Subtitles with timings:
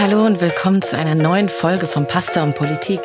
[0.00, 3.00] Hallo und willkommen zu einer neuen Folge von Pasta und Politik.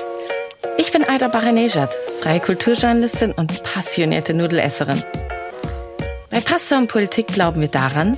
[0.77, 5.03] Ich bin Aida Baranejad, freie Kulturjournalistin und passionierte Nudelesserin.
[6.29, 8.17] Bei Pasta und Politik glauben wir daran,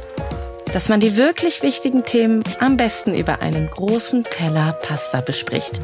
[0.72, 5.82] dass man die wirklich wichtigen Themen am besten über einen großen Teller Pasta bespricht.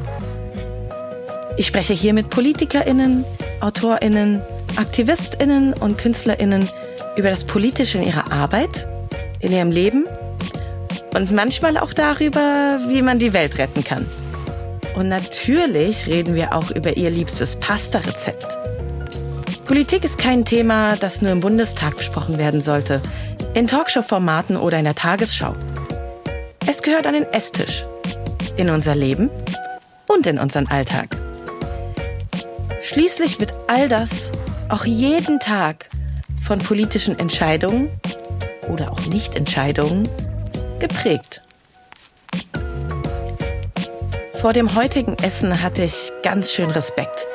[1.58, 3.26] Ich spreche hier mit PolitikerInnen,
[3.62, 4.42] AutorInnen,
[4.78, 6.70] AktivistInnen und KünstlerInnen
[7.16, 8.88] über das Politische in ihrer Arbeit,
[9.40, 10.06] in ihrem Leben
[11.16, 14.06] und manchmal auch darüber, wie man die Welt retten kann.
[14.96, 18.58] Und natürlich reden wir auch über ihr liebstes Pasta-Rezept.
[19.66, 23.02] Politik ist kein Thema, das nur im Bundestag besprochen werden sollte,
[23.54, 25.54] in Talkshow-Formaten oder in der Tagesschau.
[26.68, 27.86] Es gehört an den Esstisch,
[28.58, 29.30] in unser Leben
[30.08, 31.16] und in unseren Alltag.
[32.82, 34.32] Schließlich wird all das
[34.70, 35.90] auch jeden Tag
[36.44, 37.90] von politischen Entscheidungen
[38.70, 40.08] oder auch Nichtentscheidungen
[40.80, 41.42] geprägt.
[44.34, 47.28] Vor dem heutigen Essen hatte ich ganz schön Respekt.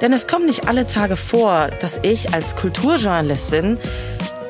[0.00, 3.78] Denn es kommt nicht alle Tage vor, dass ich als Kulturjournalistin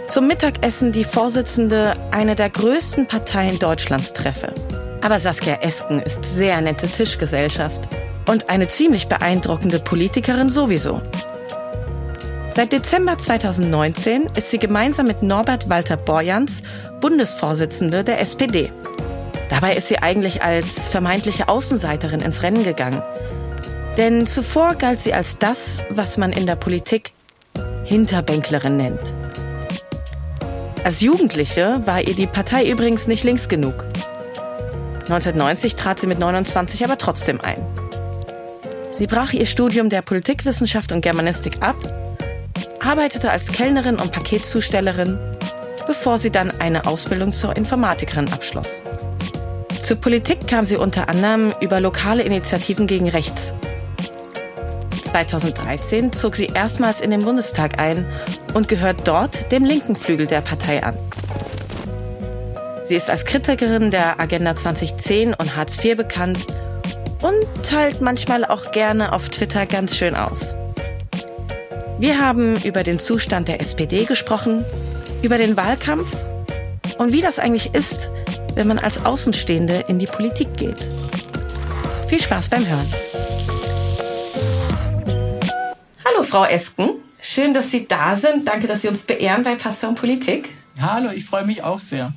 [0.06, 4.53] zum Mittagessen die Vorsitzende einer der größten Parteien Deutschlands treffe.
[5.01, 7.89] Aber Saskia Esken ist sehr nette Tischgesellschaft
[8.29, 11.03] und eine ziemlich beeindruckende Politikerin sowieso.
[12.55, 16.62] Seit Dezember 2019 ist sie gemeinsam mit Norbert Walter Borjans
[17.00, 18.70] Bundesvorsitzende der SPD.
[19.48, 23.03] Dabei ist sie eigentlich als vermeintliche Außenseiterin ins Rennen gegangen.
[23.97, 27.12] Denn zuvor galt sie als das, was man in der Politik
[27.84, 29.03] Hinterbänklerin nennt.
[30.84, 33.83] Als Jugendliche war ihr die Partei übrigens nicht links genug.
[35.05, 37.64] 1990 trat sie mit 29 aber trotzdem ein.
[38.92, 41.77] Sie brach ihr Studium der Politikwissenschaft und Germanistik ab
[42.84, 45.19] arbeitete als Kellnerin und Paketzustellerin,
[45.86, 48.83] bevor sie dann eine Ausbildung zur Informatikerin abschloss.
[49.83, 53.52] Zur Politik kam sie unter anderem über lokale Initiativen gegen Rechts.
[55.11, 58.07] 2013 zog sie erstmals in den Bundestag ein
[58.55, 60.96] und gehört dort dem linken Flügel der Partei an.
[62.83, 66.46] Sie ist als Kritikerin der Agenda 2010 und Hartz IV bekannt
[67.23, 70.57] und teilt manchmal auch gerne auf Twitter ganz schön aus.
[72.02, 74.64] Wir haben über den Zustand der SPD gesprochen,
[75.23, 76.13] über den Wahlkampf
[76.98, 78.11] und wie das eigentlich ist,
[78.57, 80.83] wenn man als Außenstehende in die Politik geht.
[82.08, 82.89] Viel Spaß beim Hören.
[86.05, 86.90] Hallo, Frau Esken.
[87.20, 88.48] Schön, dass Sie da sind.
[88.48, 90.51] Danke, dass Sie uns beehren bei Pastor und Politik.
[90.80, 92.13] Hallo, ich freue mich auch sehr.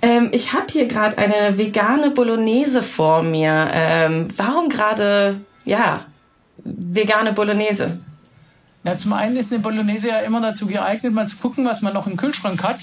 [0.00, 3.68] Ähm, ich habe hier gerade eine vegane Bolognese vor mir.
[3.72, 6.06] Ähm, warum gerade, ja,
[6.62, 7.98] vegane Bolognese?
[8.84, 11.94] Ja, zum einen ist eine Bolognese ja immer dazu geeignet, mal zu gucken, was man
[11.94, 12.76] noch im Kühlschrank hat.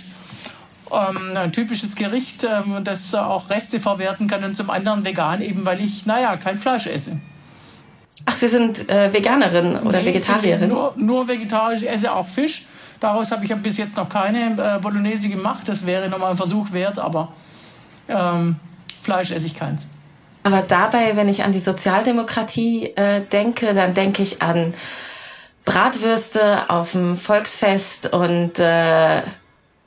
[0.92, 5.64] Ähm, ein typisches Gericht, ähm, das auch Reste verwerten kann und zum anderen vegan, eben
[5.66, 7.22] weil ich, naja, kein Fleisch esse.
[8.26, 10.70] Ach, Sie sind äh, Veganerin oder nee, Vegetarierin?
[10.70, 12.66] Nur, nur vegetarisch, ich esse auch Fisch.
[13.00, 15.62] Daraus habe ich bis jetzt noch keine äh, Bolognese gemacht.
[15.66, 17.32] Das wäre nochmal ein Versuch wert, aber
[18.08, 18.58] ähm,
[19.02, 19.90] Fleisch esse ich keins.
[20.44, 24.74] Aber dabei, wenn ich an die Sozialdemokratie äh, denke, dann denke ich an
[25.66, 29.22] Bratwürste auf dem Volksfest und äh,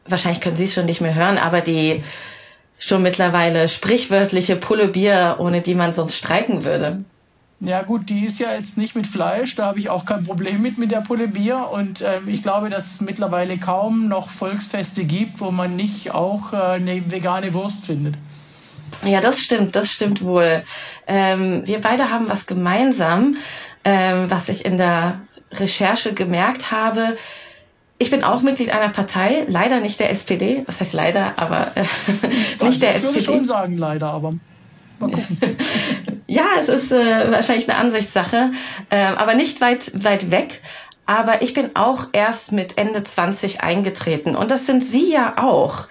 [0.07, 2.03] wahrscheinlich können Sie es schon nicht mehr hören, aber die
[2.79, 7.05] schon mittlerweile sprichwörtliche Pulle Bier, ohne die man sonst streiken würde.
[7.61, 10.61] Ja gut, die ist ja jetzt nicht mit Fleisch, da habe ich auch kein Problem
[10.61, 15.05] mit mit der Pulle Bier und ähm, ich glaube, dass es mittlerweile kaum noch Volksfeste
[15.05, 18.17] gibt, wo man nicht auch äh, eine vegane Wurst findet.
[19.05, 20.63] Ja, das stimmt, das stimmt wohl.
[21.07, 23.37] Ähm, wir beide haben was gemeinsam,
[23.84, 25.21] ähm, was ich in der
[25.60, 27.16] Recherche gemerkt habe,
[27.98, 30.65] ich bin auch Mitglied einer Partei, leider nicht der SPD.
[30.66, 31.84] Was heißt leider, aber äh,
[32.65, 33.19] nicht der SPD.
[33.19, 34.31] Ich würde schon sagen leider, aber
[34.98, 35.38] mal gucken.
[36.26, 38.50] ja, es ist äh, wahrscheinlich eine Ansichtssache,
[38.91, 40.60] äh, aber nicht weit, weit weg.
[41.06, 45.86] Aber ich bin auch erst mit Ende 20 eingetreten und das sind Sie ja auch.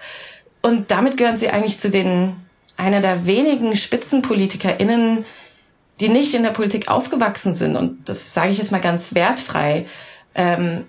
[0.60, 2.36] Und damit gehören Sie eigentlich zu den
[2.76, 5.24] einer der wenigen SpitzenpolitikerInnen,
[6.00, 9.86] die nicht in der Politik aufgewachsen sind, und das sage ich jetzt mal ganz wertfrei,
[10.34, 10.84] ähm,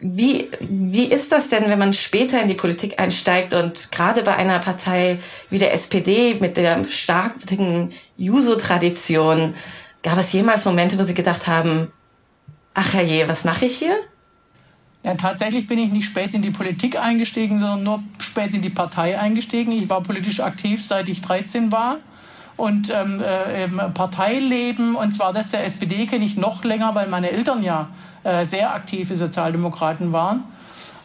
[0.00, 4.34] wie, wie ist das denn, wenn man später in die Politik einsteigt und gerade bei
[4.36, 5.18] einer Partei
[5.50, 9.54] wie der SPD mit der starken Juso-Tradition,
[10.02, 11.88] gab es jemals Momente, wo Sie gedacht haben,
[12.74, 13.96] ach herrje, was mache ich hier?
[15.02, 18.70] Ja, tatsächlich bin ich nicht spät in die Politik eingestiegen, sondern nur spät in die
[18.70, 19.72] Partei eingestiegen.
[19.72, 21.98] Ich war politisch aktiv, seit ich 13 war
[22.56, 27.30] und ähm, äh, Parteileben, und zwar das der SPD kenne ich noch länger, weil meine
[27.30, 27.88] Eltern ja
[28.24, 30.44] äh, sehr aktive Sozialdemokraten waren.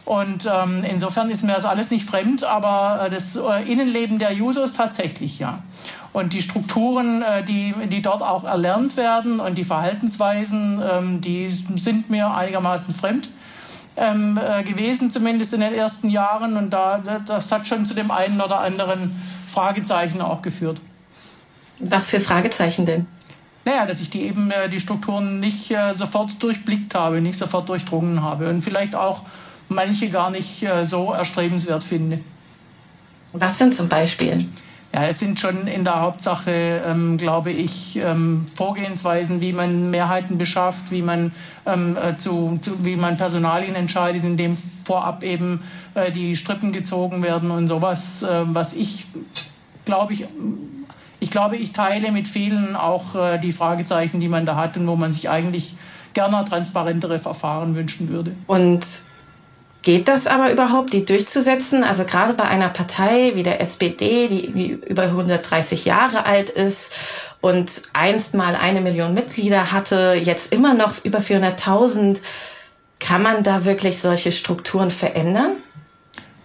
[0.04, 4.32] Und ähm, insofern ist mir das alles nicht fremd, aber äh, das äh, Innenleben der
[4.32, 5.60] Jusos tatsächlich ja.
[6.12, 11.48] Und die Strukturen, äh, die, die dort auch erlernt werden und die Verhaltensweisen, ähm, die
[11.48, 13.28] sind mir einigermaßen fremd.
[13.94, 16.56] Ähm, äh, gewesen, zumindest in den ersten Jahren.
[16.56, 19.14] Und da, das hat schon zu dem einen oder anderen
[19.52, 20.80] Fragezeichen auch geführt.
[21.82, 23.06] Was für Fragezeichen denn?
[23.64, 27.68] Naja, dass ich die eben äh, die Strukturen nicht äh, sofort durchblickt habe, nicht sofort
[27.68, 29.22] durchdrungen habe und vielleicht auch
[29.68, 32.20] manche gar nicht äh, so erstrebenswert finde.
[33.32, 34.46] Was sind zum Beispiel?
[34.94, 40.36] Ja, es sind schon in der Hauptsache, ähm, glaube ich, ähm, Vorgehensweisen, wie man Mehrheiten
[40.36, 41.32] beschafft, wie man,
[41.64, 45.62] ähm, äh, zu, zu, wie man Personalien entscheidet, indem vorab eben
[45.94, 49.06] äh, die Strippen gezogen werden und sowas, äh, was ich,
[49.86, 50.26] glaube ich,
[51.22, 54.86] ich glaube, ich teile mit vielen auch äh, die Fragezeichen, die man da hat und
[54.86, 55.74] wo man sich eigentlich
[56.14, 58.32] gerne transparentere Verfahren wünschen würde.
[58.46, 58.86] Und
[59.82, 61.82] Geht das aber überhaupt, die durchzusetzen?
[61.82, 66.92] Also gerade bei einer Partei wie der SPD, die über 130 Jahre alt ist
[67.40, 72.20] und einst mal eine Million Mitglieder hatte, jetzt immer noch über 400.000,
[73.00, 75.56] kann man da wirklich solche Strukturen verändern?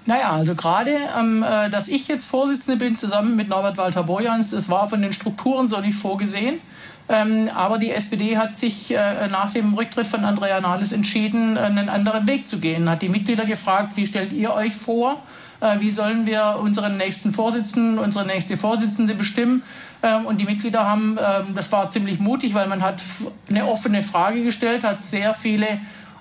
[0.07, 4.51] Naja, also gerade, ähm, äh, dass ich jetzt Vorsitzende bin, zusammen mit Norbert Walter Borjans,
[4.51, 6.61] das war von den Strukturen so nicht vorgesehen.
[7.09, 11.89] Ähm, aber die SPD hat sich äh, nach dem Rücktritt von Andrea Nahles entschieden, einen
[11.89, 12.89] anderen Weg zu gehen.
[12.89, 15.21] Hat die Mitglieder gefragt, wie stellt ihr euch vor?
[15.59, 19.61] Äh, wie sollen wir unseren nächsten Vorsitzenden, unsere nächste Vorsitzende bestimmen?
[20.03, 23.01] Ähm, und die Mitglieder haben, ähm, das war ziemlich mutig, weil man hat
[23.49, 25.67] eine offene Frage gestellt, hat sehr viele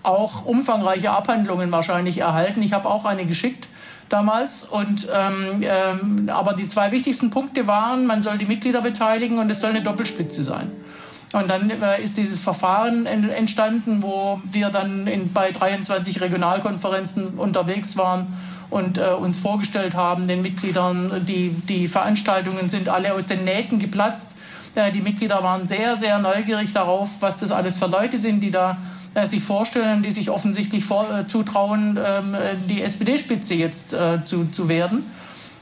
[0.03, 2.62] auch umfangreiche Abhandlungen wahrscheinlich erhalten.
[2.62, 3.69] Ich habe auch eine geschickt
[4.08, 4.64] damals.
[4.64, 9.50] Und, ähm, ähm, aber die zwei wichtigsten Punkte waren, man soll die Mitglieder beteiligen und
[9.50, 10.70] es soll eine Doppelspitze sein.
[11.32, 17.97] Und dann äh, ist dieses Verfahren entstanden, wo wir dann in, bei 23 Regionalkonferenzen unterwegs
[17.97, 18.35] waren
[18.70, 23.79] und äh, uns vorgestellt haben, den Mitgliedern, die, die Veranstaltungen sind alle aus den Nähten
[23.79, 24.36] geplatzt.
[24.93, 28.76] Die Mitglieder waren sehr, sehr neugierig darauf, was das alles für Leute sind, die da
[29.14, 32.38] äh, sich vorstellen, die sich offensichtlich vor, äh, zutrauen, ähm, äh,
[32.69, 35.11] die SPD-Spitze jetzt äh, zu, zu werden.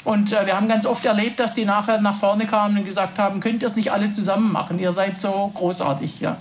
[0.04, 3.18] Und äh, wir haben ganz oft erlebt, dass die nachher nach vorne kamen und gesagt
[3.20, 4.80] haben, könnt ihr es nicht alle zusammen machen?
[4.80, 6.36] Ihr seid so großartig, ja.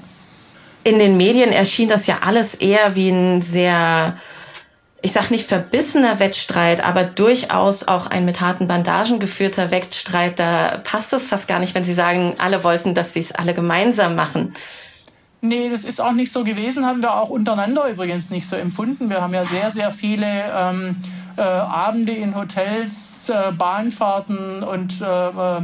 [0.83, 4.17] In den Medien erschien das ja alles eher wie ein sehr,
[5.03, 10.39] ich sag nicht verbissener Wettstreit, aber durchaus auch ein mit harten Bandagen geführter Wettstreit.
[10.39, 13.53] Da passt das fast gar nicht, wenn Sie sagen, alle wollten, dass sie es alle
[13.53, 14.53] gemeinsam machen.
[15.41, 19.09] Nee, das ist auch nicht so gewesen, haben wir auch untereinander übrigens nicht so empfunden.
[19.09, 20.95] Wir haben ja sehr, sehr viele ähm,
[21.35, 25.57] äh, Abende in Hotels, äh, Bahnfahrten und äh,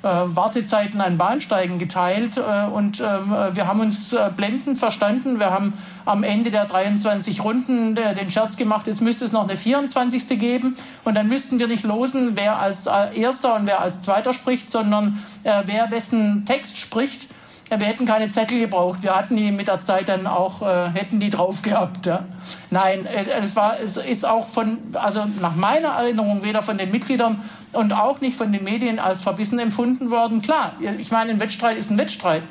[0.00, 5.40] äh, Wartezeiten an Bahnsteigen geteilt äh, und ähm, wir haben uns äh, blendend verstanden.
[5.40, 5.74] Wir haben
[6.08, 10.28] am Ende der 23 Runden den Scherz gemacht, jetzt müsste es noch eine 24.
[10.38, 10.74] geben
[11.04, 15.22] und dann müssten wir nicht losen, wer als Erster und wer als Zweiter spricht, sondern
[15.42, 17.28] wer wessen Text spricht.
[17.70, 19.02] Ja, wir hätten keine Zettel gebraucht.
[19.02, 22.06] Wir hatten die mit der Zeit dann auch, äh, hätten die drauf gehabt.
[22.06, 22.24] Ja.
[22.70, 26.90] Nein, äh, es war, es ist auch von, also nach meiner Erinnerung weder von den
[26.90, 30.40] Mitgliedern und auch nicht von den Medien als verbissen empfunden worden.
[30.40, 32.42] Klar, ich meine, ein Wettstreit ist ein Wettstreit.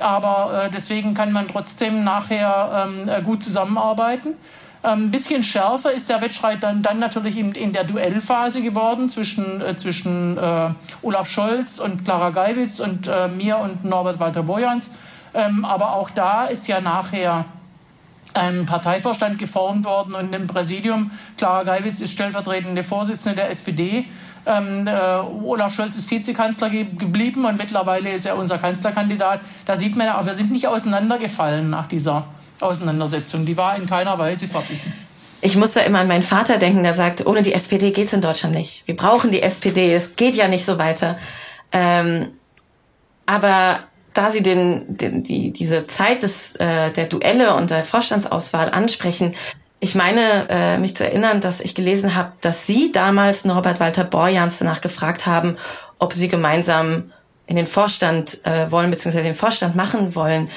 [0.00, 4.34] Aber äh, deswegen kann man trotzdem nachher ähm, äh, gut zusammenarbeiten.
[4.82, 9.10] Ein ähm, bisschen schärfer ist der Wettstreit dann, dann natürlich in, in der Duellphase geworden
[9.10, 10.70] zwischen, äh, zwischen äh,
[11.02, 14.90] Olaf Scholz und Clara Geiwitz und äh, mir und Norbert Walter Bojans.
[15.34, 17.44] Ähm, aber auch da ist ja nachher
[18.32, 24.06] ein Parteivorstand geformt worden und im Präsidium, Clara Geiwitz ist stellvertretende Vorsitzende der SPD.
[24.46, 24.90] Ähm, äh,
[25.44, 29.40] Olaf Scholz ist Vizekanzler ge geblieben und mittlerweile ist er unser Kanzlerkandidat.
[29.64, 32.26] Da sieht man, wir sind nicht auseinandergefallen nach dieser
[32.60, 33.46] Auseinandersetzung.
[33.46, 34.92] Die war in keiner Weise verbissen.
[35.42, 38.20] Ich muss da immer an meinen Vater denken, der sagt, ohne die SPD geht's in
[38.20, 38.86] Deutschland nicht.
[38.86, 41.16] Wir brauchen die SPD, es geht ja nicht so weiter.
[41.72, 42.28] Ähm,
[43.24, 43.80] aber
[44.12, 49.34] da Sie den, den, die, diese Zeit des, äh, der Duelle und der Vorstandsauswahl ansprechen,
[49.80, 54.04] ich meine, äh, mich zu erinnern, dass ich gelesen habe, dass Sie damals Norbert Walter
[54.04, 55.56] Borjans danach gefragt haben,
[55.98, 57.10] ob Sie gemeinsam
[57.46, 60.50] in den Vorstand äh, wollen, beziehungsweise den Vorstand machen wollen.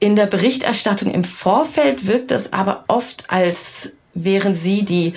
[0.00, 5.14] In der Berichterstattung im Vorfeld wirkt es aber oft, als wären sie die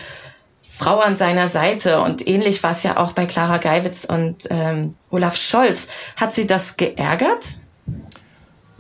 [0.62, 2.00] Frau an seiner Seite.
[2.01, 5.88] Und ähnlich war es ja auch bei Clara Geiwitz und ähm, Olaf Scholz.
[6.15, 7.45] Hat sie das geärgert?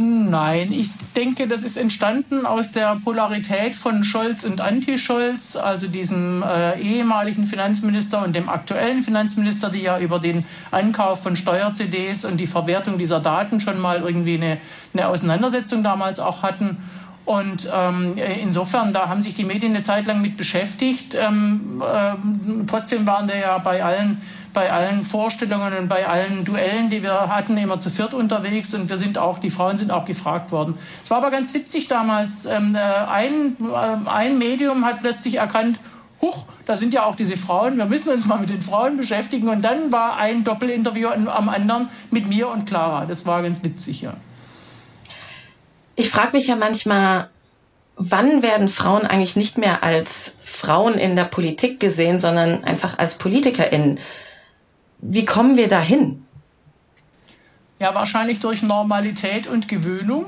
[0.03, 6.41] Nein, ich denke, das ist entstanden aus der Polarität von Scholz und Anti-Scholz, also diesem
[6.41, 12.37] äh, ehemaligen Finanzminister und dem aktuellen Finanzminister, die ja über den Ankauf von Steuer-CDs und
[12.37, 14.57] die Verwertung dieser Daten schon mal irgendwie eine,
[14.95, 16.77] eine Auseinandersetzung damals auch hatten.
[17.25, 21.15] Und ähm, insofern, da haben sich die Medien eine Zeit lang mit beschäftigt.
[21.15, 24.21] Ähm, ähm, trotzdem waren wir ja bei allen,
[24.53, 28.73] bei allen Vorstellungen und bei allen Duellen, die wir hatten, immer zu viert unterwegs.
[28.73, 30.77] Und wir sind auch, die Frauen sind auch gefragt worden.
[31.03, 32.45] Es war aber ganz witzig damals.
[32.47, 35.79] Ähm, äh, ein, äh, ein Medium hat plötzlich erkannt,
[36.21, 39.47] huch, da sind ja auch diese Frauen, wir müssen uns mal mit den Frauen beschäftigen.
[39.47, 43.05] Und dann war ein Doppelinterview am anderen mit mir und Clara.
[43.05, 44.13] Das war ganz witzig, ja.
[46.01, 47.29] Ich frage mich ja manchmal,
[47.95, 53.19] wann werden Frauen eigentlich nicht mehr als Frauen in der Politik gesehen, sondern einfach als
[53.19, 53.99] PolitikerInnen?
[54.97, 56.25] Wie kommen wir dahin?
[57.77, 60.25] Ja, wahrscheinlich durch Normalität und Gewöhnung.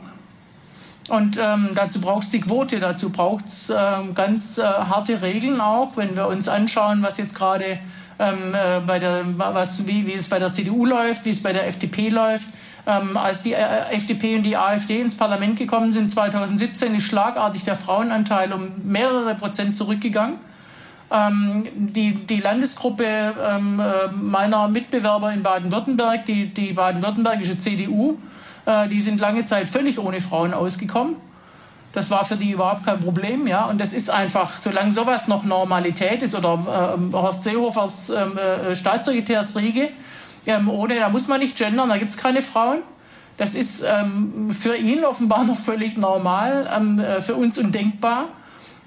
[1.10, 5.60] Und ähm, dazu braucht es die Quote, dazu braucht es ähm, ganz äh, harte Regeln
[5.60, 7.80] auch, wenn wir uns anschauen, was jetzt gerade
[8.20, 11.52] ähm, äh, bei der, was, wie, wie es bei der CDU läuft, wie es bei
[11.52, 12.48] der FDP läuft.
[12.86, 17.64] Ähm, als die äh, FDP und die AfD ins Parlament gekommen sind 2017, ist schlagartig
[17.64, 20.36] der Frauenanteil um mehrere Prozent zurückgegangen.
[21.10, 28.18] Ähm, die, die Landesgruppe ähm, äh, meiner Mitbewerber in Baden-Württemberg, die, die baden-württembergische CDU,
[28.66, 31.16] äh, die sind lange Zeit völlig ohne Frauen ausgekommen.
[31.94, 33.66] Das war für die überhaupt kein Problem, ja.
[33.66, 38.76] Und das ist einfach, solange sowas noch Normalität ist oder äh, Horst Seehofers ähm, äh,
[38.76, 39.90] Staatssekretärsriege,
[40.46, 42.80] ähm, ohne, da muss man nicht gendern, da gibt es keine Frauen.
[43.38, 48.28] Das ist ähm, für ihn offenbar noch völlig normal, ähm, äh, für uns undenkbar.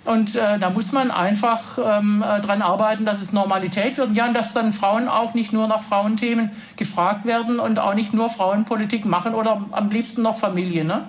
[0.05, 4.13] Und äh, da muss man einfach ähm, äh, dran arbeiten, dass es Normalität wird.
[4.13, 8.15] Ja, und dass dann Frauen auch nicht nur nach Frauenthemen gefragt werden und auch nicht
[8.15, 10.85] nur Frauenpolitik machen oder am liebsten noch Familie.
[10.85, 11.09] Ne?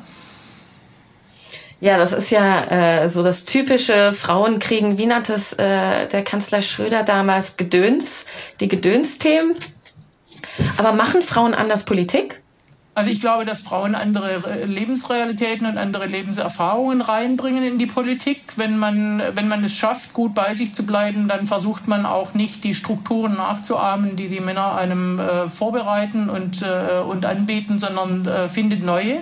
[1.80, 2.63] Ja, das ist ja
[3.04, 4.98] äh, so das typische Frauenkriegen.
[4.98, 7.56] Wie nannte es äh, der Kanzler Schröder damals?
[7.56, 8.25] Gedöns,
[8.60, 9.56] die Gedönsthemen.
[10.78, 12.42] Aber machen Frauen anders Politik?
[12.98, 18.42] Also ich glaube, dass Frauen andere Lebensrealitäten und andere Lebenserfahrungen reinbringen in die Politik.
[18.56, 22.34] Wenn man, wenn man es schafft, gut bei sich zu bleiben, dann versucht man auch
[22.34, 28.26] nicht, die Strukturen nachzuahmen, die die Männer einem äh, vorbereiten und, äh, und anbieten, sondern
[28.26, 29.20] äh, findet neue.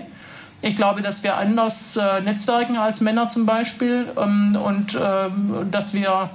[0.61, 5.93] Ich glaube, dass wir anders äh, netzwerken als Männer zum Beispiel ähm, und ähm, dass
[5.93, 6.29] wir,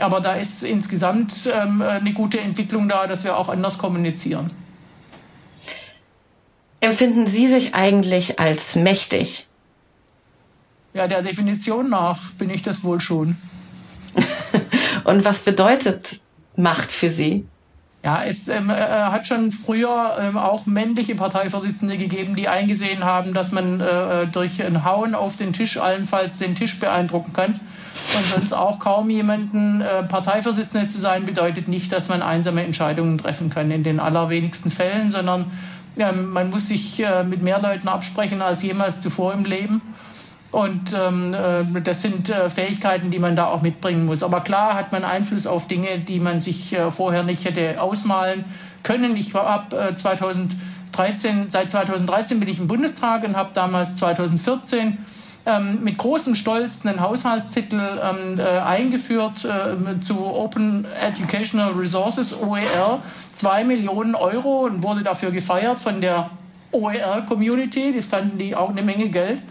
[0.00, 4.50] aber da ist insgesamt ähm, eine gute Entwicklung da, dass wir auch anders kommunizieren.
[6.80, 9.46] Empfinden Sie sich eigentlich als mächtig?
[10.94, 13.36] Ja, der Definition nach bin ich das wohl schon.
[15.04, 16.20] Und was bedeutet
[16.56, 17.46] Macht für Sie?
[18.04, 23.34] Ja, es ähm, äh, hat schon früher ähm, auch männliche Parteivorsitzende gegeben, die eingesehen haben,
[23.34, 27.58] dass man äh, durch ein Hauen auf den Tisch allenfalls den Tisch beeindrucken kann.
[28.16, 33.18] Und sonst auch kaum jemanden äh, Parteivorsitzende zu sein, bedeutet nicht, dass man einsame Entscheidungen
[33.18, 33.70] treffen kann.
[33.72, 35.50] In den allerwenigsten Fällen, sondern
[35.98, 39.82] ähm, man muss sich äh, mit mehr Leuten absprechen als jemals zuvor im Leben.
[40.50, 44.22] Und ähm, äh, das sind äh, Fähigkeiten, die man da auch mitbringen muss.
[44.22, 48.44] Aber klar hat man Einfluss auf Dinge, die man sich äh, vorher nicht hätte ausmalen
[48.82, 49.16] können.
[49.16, 54.96] Ich war ab äh, 2013, seit 2013 bin ich im Bundestag und habe damals 2014
[55.44, 63.00] ähm, mit großem Stolz einen Haushaltstitel ähm, äh, eingeführt äh, zu Open Educational Resources, OER,
[63.32, 66.30] zwei Millionen Euro und wurde dafür gefeiert von der
[66.72, 67.92] OER-Community.
[67.92, 69.42] Die fanden die auch eine Menge Geld.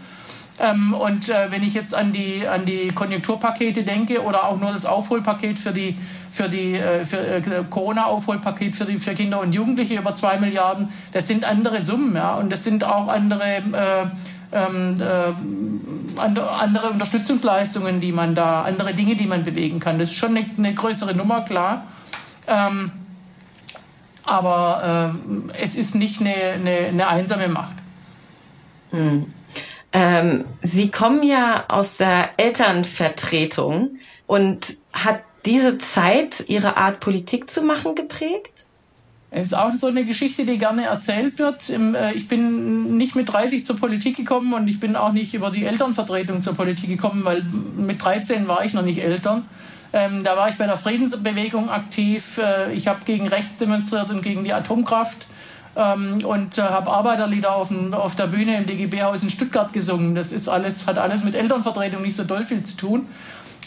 [0.59, 4.71] Ähm, und äh, wenn ich jetzt an die, an die Konjunkturpakete denke oder auch nur
[4.71, 5.97] das Aufholpaket für die,
[6.31, 11.45] für die äh, äh, Corona-Aufholpaket für für Kinder und Jugendliche über zwei Milliarden, das sind
[11.45, 14.05] andere Summen, ja, und das sind auch andere äh,
[14.51, 19.99] ähm, äh, andere Unterstützungsleistungen, die man da, andere Dinge, die man bewegen kann.
[19.99, 21.83] Das ist schon eine, eine größere Nummer, klar.
[22.47, 22.91] Ähm,
[24.23, 25.13] aber
[25.53, 27.75] äh, es ist nicht eine, eine, eine einsame Macht.
[28.91, 29.33] Hm.
[29.93, 37.61] Ähm, Sie kommen ja aus der Elternvertretung und hat diese Zeit Ihre Art Politik zu
[37.61, 38.65] machen geprägt?
[39.29, 41.69] Es ist auch so eine Geschichte, die gerne erzählt wird.
[41.69, 45.51] Äh, ich bin nicht mit 30 zur Politik gekommen und ich bin auch nicht über
[45.51, 47.43] die Elternvertretung zur Politik gekommen, weil
[47.77, 49.45] mit 13 war ich noch nicht Eltern.
[49.93, 52.37] Ähm, da war ich bei der Friedensbewegung aktiv.
[52.37, 55.27] Äh, ich habe gegen rechts demonstriert und gegen die Atomkraft
[55.77, 60.15] ähm, und äh, habe Arbeiterlieder auf, dem, auf der Bühne im DGB-Haus in Stuttgart gesungen.
[60.15, 63.07] Das ist alles, hat alles mit Elternvertretung nicht so doll viel zu tun.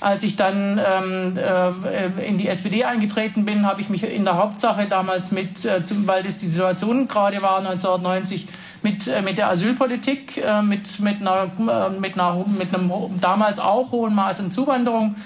[0.00, 4.36] Als ich dann ähm, äh, in die SPD eingetreten bin, habe ich mich in der
[4.38, 8.48] Hauptsache damals mit, äh, weil das die Situation gerade war 1990,
[8.82, 12.90] mit, äh, mit der Asylpolitik, äh, mit, mit, einer, äh, mit, einer, mit einem
[13.20, 15.16] damals auch hohen Maß an Zuwanderung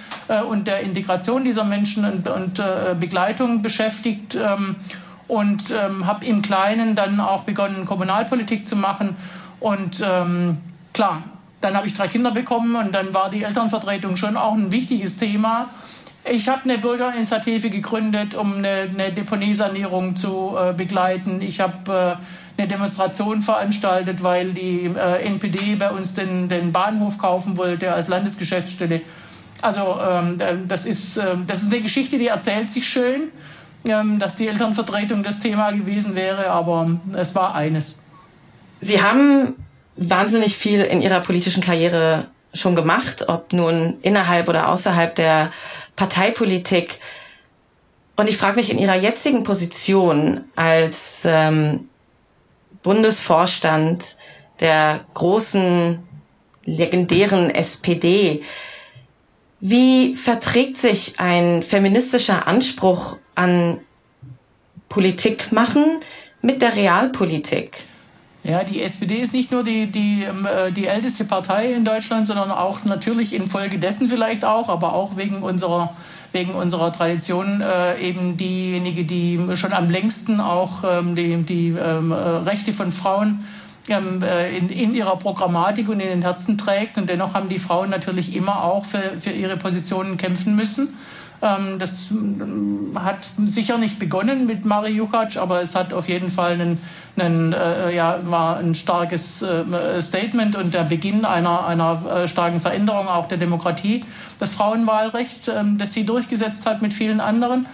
[0.49, 2.63] und der Integration dieser Menschen und, und
[2.99, 4.37] Begleitung beschäftigt.
[4.37, 4.77] Ähm,
[5.35, 9.17] und ähm, habe im Kleinen dann auch begonnen, Kommunalpolitik zu machen.
[9.61, 10.59] Und ähm,
[10.93, 11.25] klar,
[11.61, 15.17] Dann habe ich drei Kinder bekommen und dann war die Elternvertretung schon auch ein wichtiges
[15.17, 15.71] Thema.
[16.31, 21.41] Ich habe eine Bürgerinitiative gegründet, um eine, eine Deponiesanierung zu äh, begleiten.
[21.41, 27.17] Ich habe äh, eine Demonstration veranstaltet, weil die äh, NPD bei uns den, den Bahnhof
[27.17, 29.01] kaufen wollte als Landesgeschäftsstelle.
[29.63, 30.37] Also ähm,
[30.69, 33.33] das, ist, äh, das ist eine Geschichte, die erzählt sich schön, ähm,
[33.85, 37.99] dass die Elternvertretung das Thema gewesen wäre, aber es war eines.
[38.81, 39.57] Sie haben
[39.97, 45.53] wahnsinnig viel in Ihrer politischen Karriere schon gemacht, ob nun innerhalb oder außerhalb der
[45.97, 46.99] Parteipolitik.
[48.17, 51.89] Und ich frage mich in Ihrer jetzigen Position als ähm,
[52.83, 54.17] Bundesvorstand
[54.61, 55.99] der großen,
[56.65, 58.43] legendären SPD,
[59.61, 63.81] wie verträgt sich ein feministischer Anspruch an
[64.89, 65.85] Politik machen
[66.43, 67.85] mit der Realpolitik?
[68.45, 72.27] Ja, die SPD ist nicht nur die, die, ähm, äh, die älteste Partei in Deutschland,
[72.27, 75.97] sondern auch natürlich infolgedessen vielleicht auch, aber auch wegen unserer,
[76.33, 82.13] wegen unserer Tradition äh, eben diejenige, die schon am längsten auch ähm, die, die ähm,
[82.13, 83.47] äh, Rechte von Frauen
[83.89, 86.99] ähm, äh, in, in ihrer Programmatik und in den Herzen trägt.
[86.99, 90.95] Und dennoch haben die Frauen natürlich immer auch für, für ihre Positionen kämpfen müssen.
[91.45, 96.31] Ähm, das ähm, hat sicher nicht begonnen mit Mari Jukac, aber es hat auf jeden
[96.31, 96.79] Fall einen,
[97.17, 102.61] einen, äh, ja, war ein starkes äh, Statement und der Beginn einer, einer äh, starken
[102.61, 104.05] Veränderung auch der Demokratie,
[104.39, 107.67] das Frauenwahlrecht, ähm, das sie durchgesetzt hat mit vielen anderen.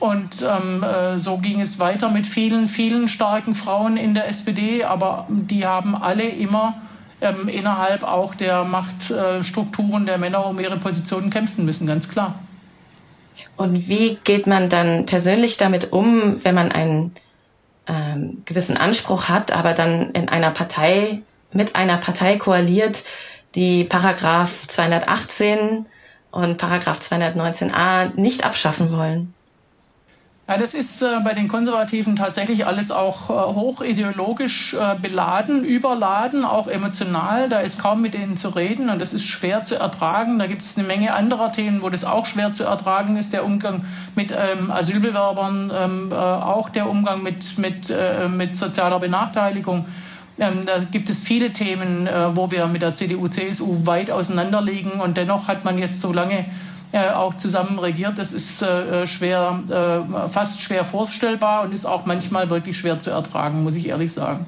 [0.00, 4.82] Und ähm, äh, so ging es weiter mit vielen, vielen starken Frauen in der SPD,
[4.82, 6.74] aber die haben alle immer
[7.20, 12.34] ähm, innerhalb auch der Machtstrukturen der Männer um ihre Positionen kämpfen müssen, ganz klar.
[13.56, 17.12] Und wie geht man dann persönlich damit um, wenn man einen
[17.86, 21.22] ähm, gewissen Anspruch hat, aber dann in einer Partei
[21.52, 23.04] mit einer Partei koaliert,
[23.54, 25.84] die Paragraph 218
[26.30, 29.32] und Paragraph 219a nicht abschaffen wollen?
[30.46, 36.44] Ja, das ist äh, bei den Konservativen tatsächlich alles auch äh, hochideologisch äh, beladen, überladen,
[36.44, 37.48] auch emotional.
[37.48, 40.38] Da ist kaum mit denen zu reden und das ist schwer zu ertragen.
[40.38, 43.32] Da gibt es eine Menge anderer Themen, wo das auch schwer zu ertragen ist.
[43.32, 48.98] Der Umgang mit ähm, Asylbewerbern, ähm, äh, auch der Umgang mit, mit, äh, mit sozialer
[48.98, 49.86] Benachteiligung.
[50.38, 55.00] Ähm, da gibt es viele Themen, äh, wo wir mit der CDU, CSU weit auseinanderliegen
[55.00, 56.44] und dennoch hat man jetzt so lange
[56.94, 58.18] äh, auch zusammen regiert.
[58.18, 63.10] Das ist äh, schwer, äh, fast schwer vorstellbar und ist auch manchmal wirklich schwer zu
[63.10, 64.46] ertragen, muss ich ehrlich sagen.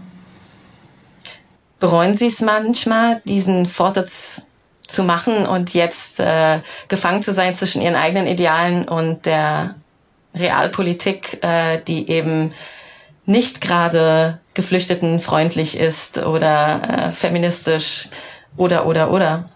[1.81, 4.47] Bereuen Sie es manchmal, diesen Vorsitz
[4.87, 9.75] zu machen und jetzt äh, gefangen zu sein zwischen Ihren eigenen Idealen und der
[10.35, 12.53] Realpolitik, äh, die eben
[13.25, 18.09] nicht gerade geflüchtetenfreundlich ist oder äh, feministisch
[18.57, 19.49] oder oder oder?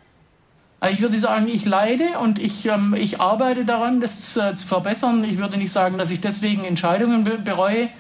[0.81, 4.67] Also ich würde sagen, ich leide und ich, ähm, ich arbeite daran, das äh, zu
[4.67, 5.25] verbessern.
[5.25, 7.91] Ich würde nicht sagen, dass ich deswegen Entscheidungen be bereue.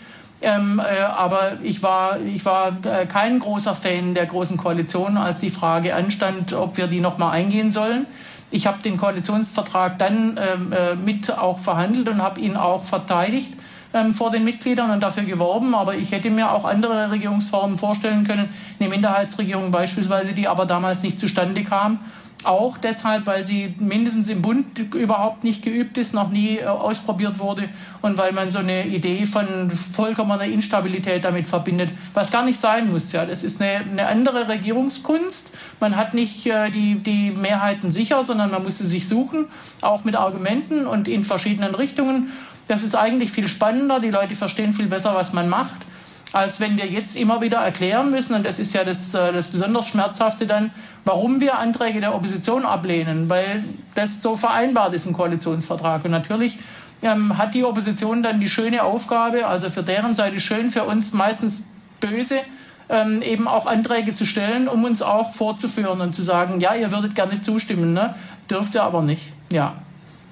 [0.43, 5.39] Ähm, äh, aber ich war, ich war äh, kein großer Fan der Großen Koalition, als
[5.39, 8.07] die Frage anstand, ob wir die nochmal eingehen sollen.
[8.51, 13.53] Ich habe den Koalitionsvertrag dann ähm, äh, mit auch verhandelt und habe ihn auch verteidigt
[13.93, 15.75] ähm, vor den Mitgliedern und dafür geworben.
[15.75, 18.49] Aber ich hätte mir auch andere Regierungsformen vorstellen können,
[18.81, 22.01] eine Minderheitsregierung beispielsweise, die aber damals nicht zustande kam.
[22.43, 27.39] Auch deshalb, weil sie mindestens im Bund überhaupt nicht geübt ist, noch nie äh, ausprobiert
[27.39, 27.69] wurde
[28.01, 32.91] und weil man so eine Idee von vollkommener Instabilität damit verbindet, was gar nicht sein
[32.91, 33.13] muss.
[33.13, 35.53] Ja, das ist eine, eine andere Regierungskunst.
[35.81, 39.47] Man hat nicht äh, die, die Mehrheiten sicher, sondern man muss sie sich suchen,
[39.83, 42.33] auch mit Argumenten und in verschiedenen Richtungen.
[42.69, 44.01] Das ist eigentlich viel spannender.
[44.01, 45.90] Die Leute verstehen viel besser, was man macht
[46.33, 49.49] als wenn wir jetzt immer wieder erklären müssen, und das ist ja das, äh, das
[49.49, 50.71] besonders Schmerzhafte dann,
[51.05, 53.65] warum wir Anträge der Opposition ablehnen, weil
[53.95, 56.05] das so vereinbart ist im Koalitionsvertrag.
[56.05, 56.59] Und natürlich
[57.03, 61.13] ähm, hat die Opposition dann die schöne Aufgabe, also für deren Seite schön, für uns
[61.13, 61.63] meistens
[62.01, 62.41] böse,
[62.89, 66.91] ähm, eben auch Anträge zu stellen, um uns auch vorzuführen und zu sagen, ja, ihr
[66.93, 68.15] würdet gerne zustimmen, ne?
[68.51, 69.33] dürft ihr aber nicht.
[69.51, 69.75] Ja,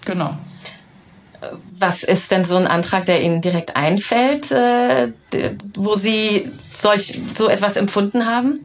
[0.04, 0.36] genau.
[1.78, 5.12] Was ist denn so ein Antrag, der Ihnen direkt einfällt, äh,
[5.76, 8.60] wo Sie solch, so etwas empfunden haben?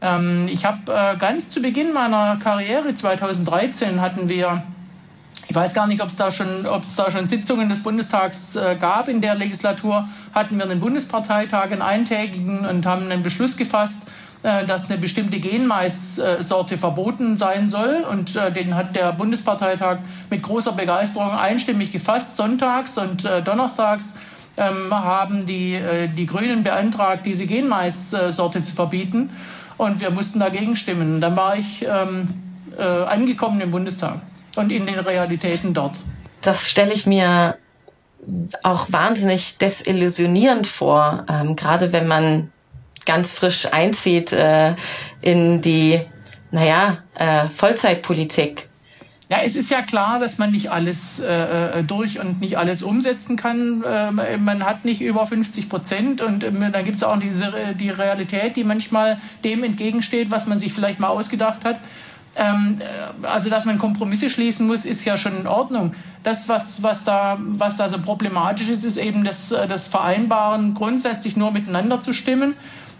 [0.00, 4.64] Ähm, ich habe äh, ganz zu Beginn meiner Karriere, 2013, hatten wir,
[5.46, 6.64] ich weiß gar nicht, ob es da schon,
[6.96, 11.82] da schon Sitzungen des Bundestags äh, gab in der Legislatur, hatten wir einen Bundesparteitag, einen
[11.82, 14.08] eintägigen und haben einen Beschluss gefasst,
[14.42, 18.04] dass eine bestimmte Genmaissorte verboten sein soll.
[18.10, 19.98] Und äh, den hat der Bundesparteitag
[20.30, 22.36] mit großer Begeisterung einstimmig gefasst.
[22.36, 24.18] Sonntags und äh, donnerstags
[24.56, 25.80] ähm, haben die,
[26.16, 29.30] die Grünen beantragt, diese Genmaissorte zu verbieten.
[29.78, 31.20] Und wir mussten dagegen stimmen.
[31.20, 32.28] Dann war ich ähm,
[32.78, 34.20] äh, angekommen im Bundestag
[34.56, 36.00] und in den Realitäten dort.
[36.42, 37.56] Das stelle ich mir
[38.62, 42.51] auch wahnsinnig desillusionierend vor, ähm, gerade wenn man
[43.06, 44.74] ganz frisch einzieht äh,
[45.20, 46.00] in die,
[46.50, 48.68] naja, äh, Vollzeitpolitik.
[49.28, 52.82] Ja, es ist ja klar, dass man nicht alles äh, äh durch und nicht alles
[52.82, 53.82] umsetzen kann.
[53.82, 57.88] Äh, man hat nicht über 50 Prozent und äh, dann gibt es auch diese, die
[57.88, 61.78] Realität, die manchmal dem entgegensteht, was man sich vielleicht mal ausgedacht hat.
[62.36, 65.94] Ähm, äh, also, dass man Kompromisse schließen muss, ist ja schon in Ordnung.
[66.22, 70.74] Das, was, was, da, was da so problematisch ist, ist eben das, äh, das Vereinbaren,
[70.74, 72.54] grundsätzlich nur miteinander zu stimmen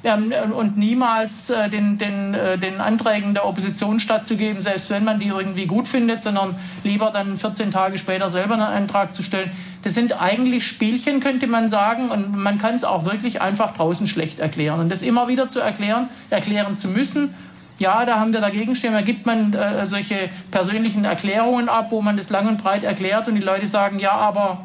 [0.04, 5.20] ähm, und niemals äh, den, den, äh, den Anträgen der Opposition stattzugeben, selbst wenn man
[5.20, 9.50] die irgendwie gut findet, sondern lieber dann 14 Tage später selber einen Antrag zu stellen.
[9.84, 14.06] Das sind eigentlich Spielchen, könnte man sagen, und man kann es auch wirklich einfach draußen
[14.06, 14.80] schlecht erklären.
[14.80, 17.34] Und das immer wieder zu erklären, erklären zu müssen,
[17.78, 18.92] ja, da haben wir dagegen stehen.
[18.92, 23.28] Da gibt man äh, solche persönlichen Erklärungen ab, wo man das lang und breit erklärt
[23.28, 24.64] und die Leute sagen, ja, aber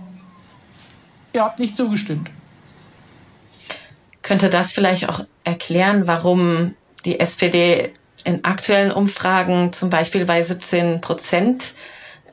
[1.34, 2.30] ihr habt nicht zugestimmt.
[4.28, 7.94] Könnte das vielleicht auch erklären, warum die SPD
[8.26, 11.74] in aktuellen Umfragen zum Beispiel bei 17 Prozent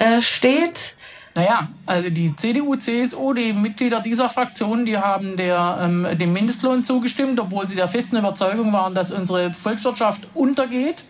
[0.01, 0.97] äh, steht?
[1.37, 6.83] Naja, also die CDU, CSU, die Mitglieder dieser Fraktion, die haben der, ähm, dem Mindestlohn
[6.83, 11.05] zugestimmt, obwohl sie der festen Überzeugung waren, dass unsere Volkswirtschaft untergeht,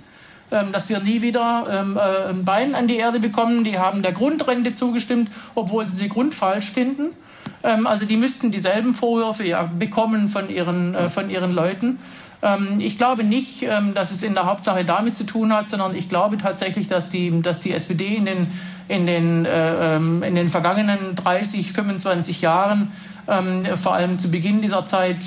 [0.53, 3.65] ähm, dass wir nie wieder ähm, äh, ein Bein an die Erde bekommen.
[3.65, 7.17] Die haben der Grundrente zugestimmt, obwohl sie sie grundfalsch finden.
[7.63, 11.99] Ähm, also die müssten dieselben Vorwürfe ja bekommen von ihren, äh, von ihren Leuten.
[12.43, 15.97] Ähm, ich glaube nicht, ähm, dass es in der Hauptsache damit zu tun hat, sondern
[15.97, 18.47] ich glaube tatsächlich, dass die, dass die SPD in den
[18.87, 22.93] in den, äh, in den vergangenen 30, 25 Jahren,
[23.83, 25.21] vor allem zu Beginn dieser Zeit,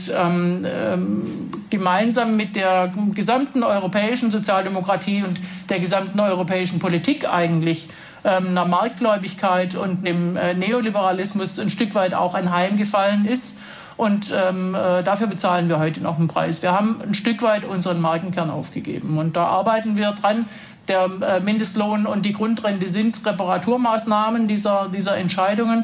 [1.71, 7.89] gemeinsam mit der gesamten europäischen Sozialdemokratie und der gesamten europäischen Politik eigentlich
[8.31, 13.61] einer Marktgläubigkeit und dem äh, Neoliberalismus ein Stück weit auch anheimgefallen ist.
[13.95, 16.61] Und ähm, äh, dafür bezahlen wir heute noch einen Preis.
[16.61, 19.17] Wir haben ein Stück weit unseren Markenkern aufgegeben.
[19.17, 20.45] Und da arbeiten wir dran,
[20.87, 25.83] der äh, Mindestlohn und die Grundrente sind Reparaturmaßnahmen dieser, dieser Entscheidungen.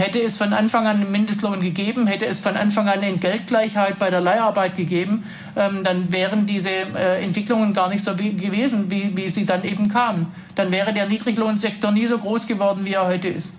[0.00, 4.10] Hätte es von Anfang an einen Mindestlohn gegeben, hätte es von Anfang an Entgeltgleichheit bei
[4.10, 5.24] der Leiharbeit gegeben,
[5.56, 9.62] ähm, dann wären diese äh, Entwicklungen gar nicht so wie, gewesen, wie, wie sie dann
[9.64, 10.26] eben kamen.
[10.54, 13.56] Dann wäre der Niedriglohnsektor nie so groß geworden, wie er heute ist.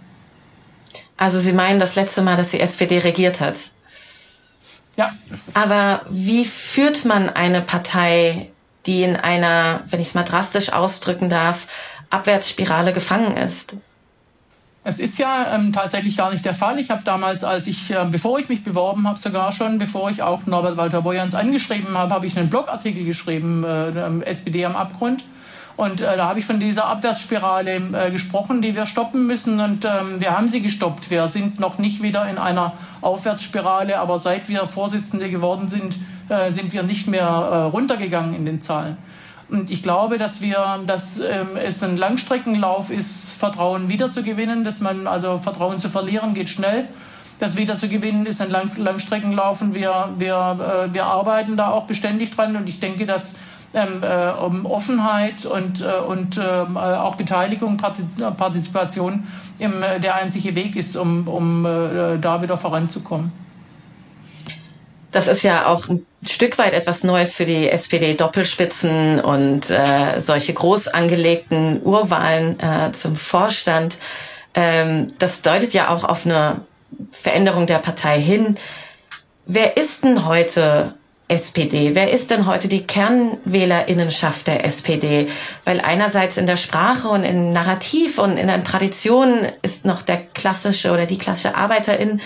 [1.16, 3.58] Also Sie meinen das letzte Mal, dass die SPD regiert hat?
[4.98, 5.12] Ja.
[5.54, 8.48] Aber wie führt man eine Partei
[8.86, 11.68] die in einer, wenn ich es mal drastisch ausdrücken darf,
[12.10, 13.76] Abwärtsspirale gefangen ist.
[14.84, 16.80] Es ist ja ähm, tatsächlich gar nicht der Fall.
[16.80, 20.24] Ich habe damals, als ich, äh, bevor ich mich beworben habe, sogar schon, bevor ich
[20.24, 25.24] auch Norbert Walter Boyans angeschrieben habe, habe ich einen Blogartikel geschrieben, äh, SPD am Abgrund.
[25.78, 29.60] Und äh, da habe ich von dieser Abwärtsspirale äh, gesprochen, die wir stoppen müssen.
[29.60, 31.12] Und ähm, wir haben sie gestoppt.
[31.12, 35.96] Wir sind noch nicht wieder in einer Aufwärtsspirale, aber seit wir Vorsitzende geworden sind,
[36.30, 38.98] äh, sind wir nicht mehr äh, runtergegangen in den Zahlen.
[39.52, 45.08] Und ich glaube, dass wir, dass ähm, es ein Langstreckenlauf ist, Vertrauen wiederzugewinnen, dass man
[45.08, 46.88] also Vertrauen zu verlieren geht schnell.
[47.38, 51.84] Das wieder zu gewinnen ist ein Lang Langstreckenlauf wir, wir, äh, wir arbeiten da auch
[51.84, 53.36] beständig dran und ich denke, dass
[53.74, 59.28] ähm, äh, um Offenheit und, äh, und äh, auch Beteiligung, Partizipation
[59.60, 63.34] im, der einzige Weg ist, um, um äh, da wieder voranzukommen.
[65.12, 70.20] Das ist ja auch ein Stück weit etwas Neues für die SPD, Doppelspitzen und äh,
[70.20, 73.98] solche groß angelegten Urwahlen äh, zum Vorstand.
[74.54, 76.62] Ähm, das deutet ja auch auf eine
[77.12, 78.56] Veränderung der Partei hin.
[79.46, 80.94] Wer ist denn heute
[81.28, 81.96] SPD?
[81.96, 85.28] Wer ist denn heute die Kernwählerinnenschaft der SPD?
[85.66, 90.22] Weil einerseits in der Sprache und im Narrativ und in der Tradition ist noch der
[90.34, 92.22] klassische oder die klassische Arbeiterin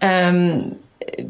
[0.00, 0.76] ähm,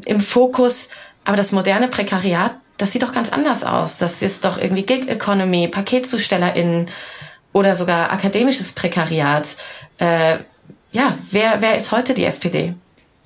[0.07, 0.89] im Fokus.
[1.25, 3.99] Aber das moderne Prekariat, das sieht doch ganz anders aus.
[3.99, 6.87] Das ist doch irgendwie Gig Economy, PaketzustellerInnen
[7.53, 9.49] oder sogar akademisches Prekariat.
[9.99, 10.39] Äh,
[10.93, 12.75] ja, wer, wer ist heute die SPD?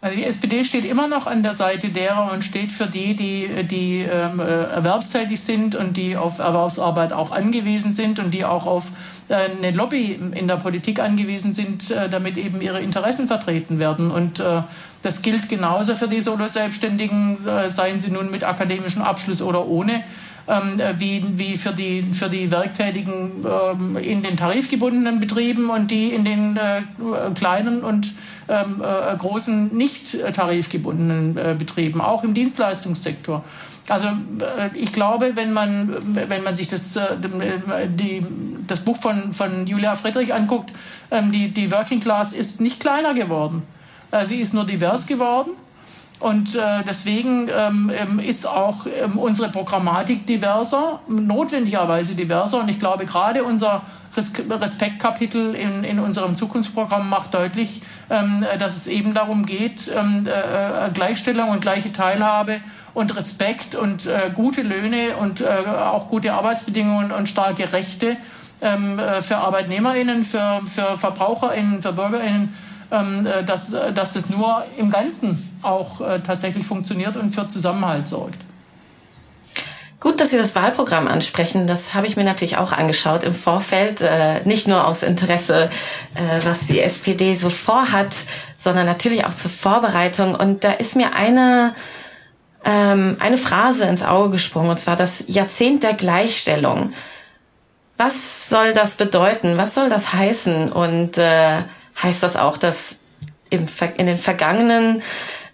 [0.05, 3.65] Also die SPD steht immer noch an der Seite derer und steht für die, die,
[3.65, 8.67] die ähm, äh, erwerbstätig sind und die auf Erwerbsarbeit auch angewiesen sind und die auch
[8.67, 8.91] auf
[9.31, 14.11] äh, eine Lobby in der Politik angewiesen sind, äh, damit eben ihre Interessen vertreten werden.
[14.11, 14.61] Und äh,
[15.01, 20.05] das gilt genauso für die Solo-Selbstständigen, äh, seien sie nun mit akademischem Abschluss oder ohne.
[20.47, 26.13] Ähm, wie, wie für die, für die Werktätigen ähm, in den tarifgebundenen Betrieben und die
[26.13, 26.83] in den äh,
[27.35, 28.13] kleinen und
[28.47, 33.43] ähm, äh, großen nicht tarifgebundenen äh, Betrieben, auch im Dienstleistungssektor.
[33.89, 35.97] Also äh, ich glaube, wenn man,
[36.29, 37.03] wenn man sich das, äh,
[37.89, 38.23] die,
[38.67, 40.73] das Buch von, von Julia Friedrich anguckt,
[41.11, 43.63] ähm, die, die Working Class ist nicht kleiner geworden.
[44.11, 45.53] Äh, sie ist nur divers geworden.
[46.25, 52.61] Und äh, deswegen ähm, ähm ist auch ähm, unsere Programmatik diverser, notwendigerweise diverser.
[52.61, 53.83] Und ich glaube, gerade unser
[54.17, 60.89] Respektkapitel in, in unserem Zukunftsprogramm macht deutlich, ähm, dass es eben darum geht, ähm, äh,
[60.95, 62.63] Gleichstellung und gleiche Teilhabe
[62.95, 68.17] und Respekt und äh, gute Löhne und äh, auch gute Arbeitsbedingungen und starke Rechte
[68.63, 72.74] ähm, äh, für ArbeitnehmerInnen, für, für VerbraucherInnen, für BürgerInnen äh,
[73.47, 78.39] dass, äh, dass das nur im Ganzen auch äh, tatsächlich funktioniert und für Zusammenhalt sorgt.
[80.05, 81.67] Gut, dass Sie das Wahlprogramm ansprechen.
[81.67, 84.03] Das habe ich mir natürlich auch angeschaut im Vorfeld.
[84.03, 85.71] Äh, nicht nur aus Interesse,
[86.15, 88.15] äh, was die SPD so vorhat,
[88.55, 90.35] sondern natürlich auch zur Vorbereitung.
[90.35, 91.75] Und da ist mir eine,
[92.67, 96.93] ähm, eine Phrase ins Auge gesprungen, und zwar das Jahrzehnt der Gleichstellung.
[97.97, 99.57] Was soll das bedeuten?
[99.57, 100.71] Was soll das heißen?
[100.71, 101.63] Und äh,
[102.03, 102.97] heißt das auch, dass
[103.51, 105.03] im, in den vergangenen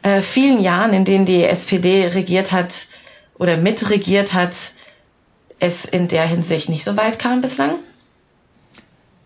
[0.03, 2.73] äh, vielen Jahren, in denen die SPD regiert hat
[3.39, 4.55] oder mitregiert hat,
[5.59, 7.77] es in der Hinsicht nicht so weit kam bislang?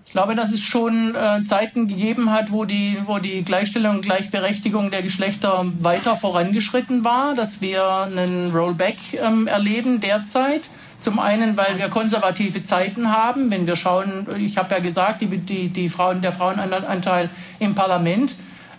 [0.06, 4.02] Ich glaube, dass es schon äh, Zeiten gegeben hat, wo die, wo die Gleichstellung und
[4.02, 10.62] Gleichberechtigung der Geschlechter weiter vorangeschritten war, dass wir einen Rollback ähm, erleben derzeit.
[11.04, 13.50] Zum einen, weil wir konservative Zeiten haben.
[13.50, 18.32] Wenn wir schauen, ich habe ja gesagt, die, die, die Frauen, der Frauenanteil im Parlament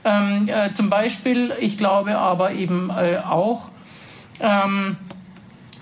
[0.04, 1.54] ähm, äh, zum Beispiel.
[1.60, 3.70] Ich glaube aber eben äh, auch,
[4.40, 4.98] ähm,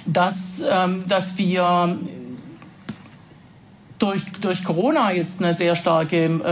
[0.05, 1.97] dass, ähm, dass wir
[3.97, 6.49] durch, durch Corona jetzt eine sehr starke äh, äh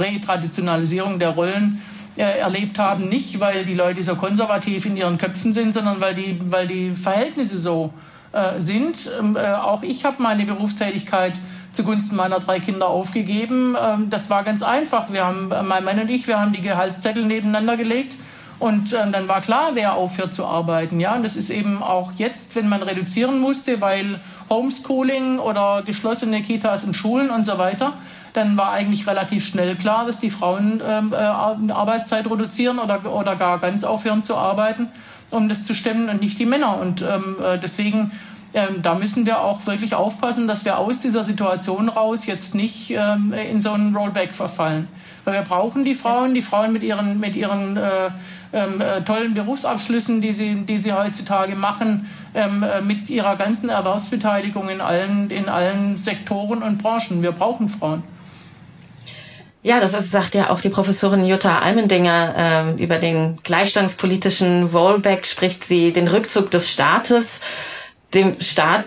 [0.00, 1.82] Retraditionalisierung der Rollen
[2.16, 3.08] äh, erlebt haben.
[3.08, 6.90] Nicht, weil die Leute so konservativ in ihren Köpfen sind, sondern weil die, weil die
[6.90, 8.13] Verhältnisse so äh,
[8.58, 8.96] sind.
[9.18, 11.34] Ähm, äh, auch ich habe meine Berufstätigkeit
[11.72, 13.76] zugunsten meiner drei Kinder aufgegeben.
[13.80, 15.12] Ähm, das war ganz einfach.
[15.12, 18.16] Wir haben, äh, mein Mann und ich, wir haben die Gehaltszettel nebeneinander gelegt.
[18.58, 21.00] Und äh, dann war klar, wer aufhört zu arbeiten.
[21.00, 26.42] Ja, und das ist eben auch jetzt, wenn man reduzieren musste, weil Homeschooling oder geschlossene
[26.42, 27.94] Kitas und Schulen und so weiter,
[28.32, 33.36] dann war eigentlich relativ schnell klar, dass die Frauen ähm, äh, Arbeitszeit reduzieren oder, oder
[33.36, 34.88] gar ganz aufhören zu arbeiten
[35.30, 36.78] um das zu stemmen und nicht die Männer.
[36.80, 38.12] Und ähm, äh, deswegen,
[38.54, 42.90] ähm, da müssen wir auch wirklich aufpassen, dass wir aus dieser Situation raus jetzt nicht
[42.90, 44.88] ähm, in so einen Rollback verfallen.
[45.24, 48.10] Weil wir brauchen die Frauen, die Frauen mit ihren, mit ihren äh,
[48.52, 53.68] ähm, äh, tollen Berufsabschlüssen, die sie, die sie heutzutage machen, ähm, äh, mit ihrer ganzen
[53.68, 57.22] Erwerbsbeteiligung in allen, in allen Sektoren und Branchen.
[57.22, 58.02] Wir brauchen Frauen.
[59.66, 65.64] Ja, das sagt ja auch die Professorin Jutta Almendinger ähm, über den gleichstandspolitischen Rollback spricht
[65.64, 67.40] sie den Rückzug des Staates,
[68.12, 68.84] dem Staat,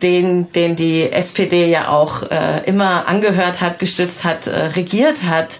[0.00, 5.58] den, den die SPD ja auch äh, immer angehört hat, gestützt hat, äh, regiert hat.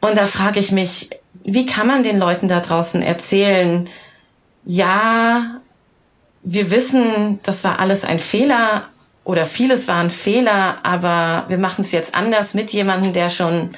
[0.00, 1.10] Und da frage ich mich,
[1.44, 3.88] wie kann man den Leuten da draußen erzählen,
[4.64, 5.60] ja,
[6.42, 8.88] wir wissen, das war alles ein Fehler,
[9.24, 13.70] oder vieles waren Fehler, aber wir machen es jetzt anders mit jemandem, der schon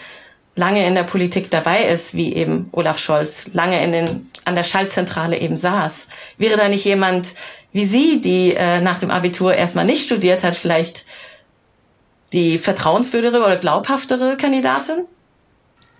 [0.57, 4.65] lange in der Politik dabei ist, wie eben Olaf Scholz lange in den, an der
[4.65, 6.09] Schaltzentrale eben saß.
[6.39, 7.29] Wäre da nicht jemand
[7.73, 11.05] wie Sie, die äh, nach dem Abitur erstmal nicht studiert hat, vielleicht
[12.33, 15.05] die vertrauenswürdigere oder glaubhaftere Kandidatin?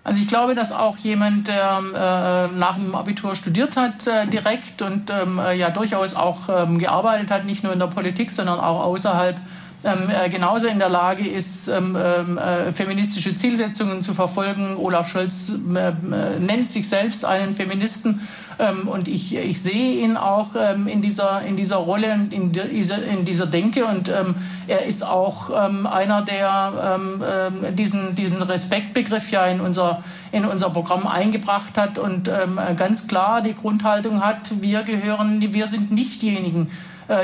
[0.07, 4.81] Also ich glaube, dass auch jemand, der äh, nach dem Abitur studiert hat äh, direkt
[4.81, 8.57] und ähm, äh, ja durchaus auch ähm, gearbeitet hat, nicht nur in der Politik, sondern
[8.61, 9.35] auch außerhalb,
[9.83, 14.75] ähm, äh, genauso in der Lage ist, ähm, ähm, äh, feministische Zielsetzungen zu verfolgen.
[14.75, 15.91] Olaf Scholz äh,
[16.39, 21.43] nennt sich selbst einen Feministen ähm, und ich, ich sehe ihn auch ähm, in, dieser,
[21.43, 23.85] in dieser Rolle, in dieser, in dieser Denke.
[23.85, 24.33] Und ähm,
[24.67, 30.45] er ist auch ähm, einer, der ähm, ähm, diesen, diesen Respektbegriff ja in unser, in
[30.45, 32.29] unser Programm eingebracht hat und
[32.75, 36.69] ganz klar die Grundhaltung hat, wir gehören, wir sind nicht diejenigen,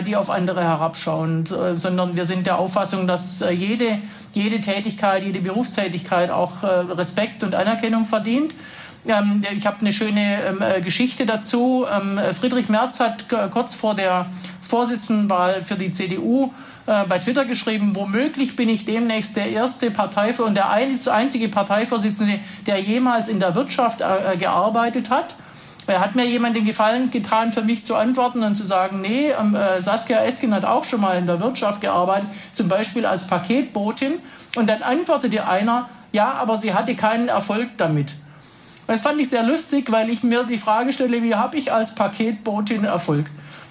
[0.05, 3.99] die auf andere herabschauen, äh, sondern wir sind der Auffassung, dass äh, jede,
[4.31, 8.53] jede Tätigkeit, jede Berufstätigkeit auch Respekt und Anerkennung verdient.
[9.05, 11.85] Ähm, ich habe eine schöne ähm, äh, Geschichte dazu.
[11.91, 14.27] Ähm, Friedrich Merz hat kurz vor der
[14.61, 16.51] Vorsitzendenwahl für die CDU
[16.85, 22.39] äh, bei Twitter geschrieben, womöglich bin ich demnächst der erste Partei und der einzige Parteivorsitzende,
[22.65, 25.35] der jemals in der Wirtschaft äh, gearbeitet hat.
[25.85, 29.31] Er hat mir jemand den Gefallen getan, für mich zu antworten und zu sagen, nee,
[29.31, 34.19] äh, Saskia Esken hat auch schon mal in der Wirtschaft gearbeitet, zum Beispiel als Paketbotin.
[34.55, 38.13] Und dann antwortete einer, Ja, aber sie hatte keinen Erfolg damit.
[38.87, 41.95] Das fand ich sehr lustig, weil ich mir die Frage stelle, wie habe ich als
[41.95, 43.25] Paketbotin Erfolg?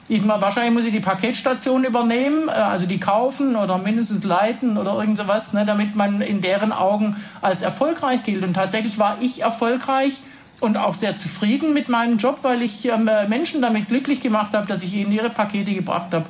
[0.08, 4.98] Ich, wahrscheinlich muss ich die Paketstation übernehmen, äh, also die kaufen oder mindestens leiten oder
[4.98, 8.44] irgend sowas, ne, damit man in deren Augen als erfolgreich gilt.
[8.44, 10.20] Und tatsächlich war ich erfolgreich
[10.62, 14.54] und auch sehr zufrieden mit meinem Job, weil ich ähm, äh, Menschen damit glücklich gemacht
[14.54, 16.26] habe, dass ich ihnen ihre Pakete gebracht habe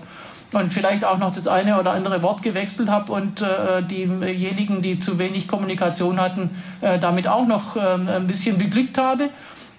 [0.53, 4.99] und vielleicht auch noch das eine oder andere Wort gewechselt habe und äh, diejenigen, die
[4.99, 9.29] zu wenig Kommunikation hatten, äh, damit auch noch äh, ein bisschen beglückt habe.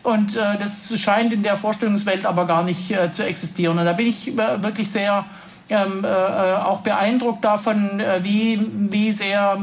[0.03, 3.79] Und äh, das scheint in der Vorstellungswelt aber gar nicht äh, zu existieren.
[3.79, 5.25] Und da bin ich wirklich sehr
[5.69, 8.59] ähm, äh, äh, auch beeindruckt davon, äh, wie,
[8.91, 9.57] wie sehr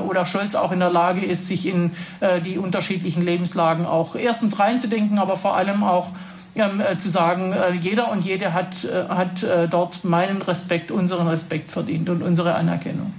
[0.00, 4.14] äh, Olaf Scholz auch in der Lage ist, sich in äh, die unterschiedlichen Lebenslagen auch
[4.14, 6.08] erstens reinzudenken, aber vor allem auch
[6.54, 10.90] ähm, äh, zu sagen, äh, jeder und jede hat, äh, hat äh, dort meinen Respekt,
[10.90, 13.14] unseren Respekt verdient und unsere Anerkennung.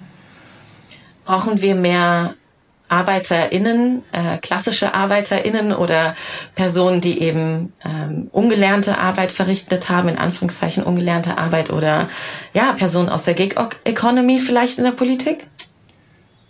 [1.25, 2.33] Brauchen wir mehr
[2.89, 6.15] ArbeiterInnen, äh, klassische ArbeiterInnen oder
[6.56, 12.10] Personen, die eben ähm, ungelernte Arbeit verrichtet haben, in Anführungszeichen ungelernte Arbeit oder
[12.54, 15.47] ja, Personen aus der Gig Economy vielleicht in der Politik?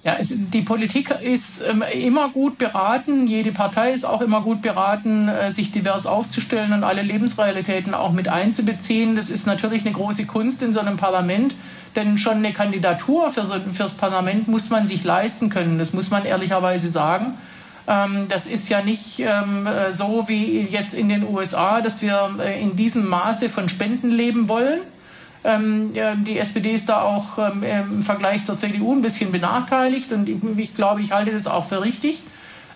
[0.03, 4.62] Ja, es, die Politik ist ähm, immer gut beraten, jede Partei ist auch immer gut
[4.62, 9.17] beraten, äh, sich divers aufzustellen und alle Lebensrealitäten auch mit einzubeziehen.
[9.17, 11.53] Das ist natürlich eine große Kunst in so einem Parlament,
[11.97, 16.09] denn schon eine Kandidatur für so, fürs Parlament muss man sich leisten können, das muss
[16.09, 17.38] man ehrlicherweise sagen.
[17.85, 22.38] Ähm, das ist ja nicht ähm, äh, so wie jetzt in den USA, dass wir
[22.39, 24.79] äh, in diesem Maße von Spenden leben wollen
[25.43, 30.28] ähm, die SPD ist da auch ähm, im Vergleich zur CDU ein bisschen benachteiligt und
[30.60, 32.23] ich, glaube, ich halte das auch für richtig.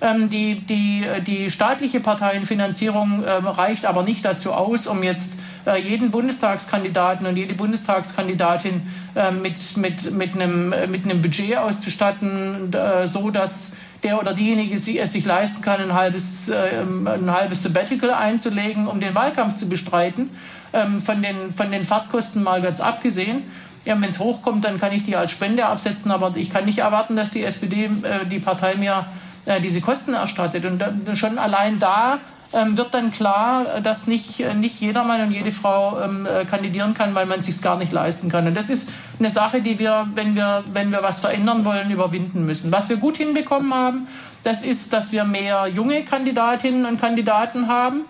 [0.02, 5.80] Ähm, die, die, die staatliche Parteienfinanzierung ähm, reicht aber nicht dazu aus, um jetzt äh,
[5.80, 8.82] jeden Bundestagskandidaten und jede Bundestagskandidatin
[9.16, 13.74] äh, mit, mit, mit, einem, mit einem Budget auszustatten, äh, so dass
[14.04, 19.00] der oder diejenige es sich leisten kann, ein halbes, äh, ein halbes Sabbatical einzulegen, um
[19.00, 20.30] den Wahlkampf zu bestreiten
[20.74, 23.44] ähm, von, den, von den Fahrtkosten mal ganz abgesehen.
[23.86, 26.80] Ja, Wenn es hochkommt, dann kann ich die als Spende absetzen, aber ich kann nicht
[26.80, 29.06] erwarten, dass die SPD, äh, die Partei mir
[29.46, 30.66] äh, diese Kosten erstattet.
[30.66, 32.20] Und äh, schon allein da
[32.54, 36.94] ähm, wird dann klar, dass nicht, nicht jeder Mann und jede Frau ähm, äh, kandidieren
[36.94, 38.48] kann, weil man es gar nicht leisten kann.
[38.48, 42.46] Und das ist eine Sache, die wir wenn, wir, wenn wir was verändern wollen, überwinden
[42.46, 42.72] müssen.
[42.72, 44.08] Was wir gut hinbekommen haben,
[44.44, 48.02] das ist, dass wir mehr junge Kandidatinnen und Kandidaten haben.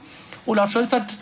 [0.45, 1.15] Olaf Scholz hat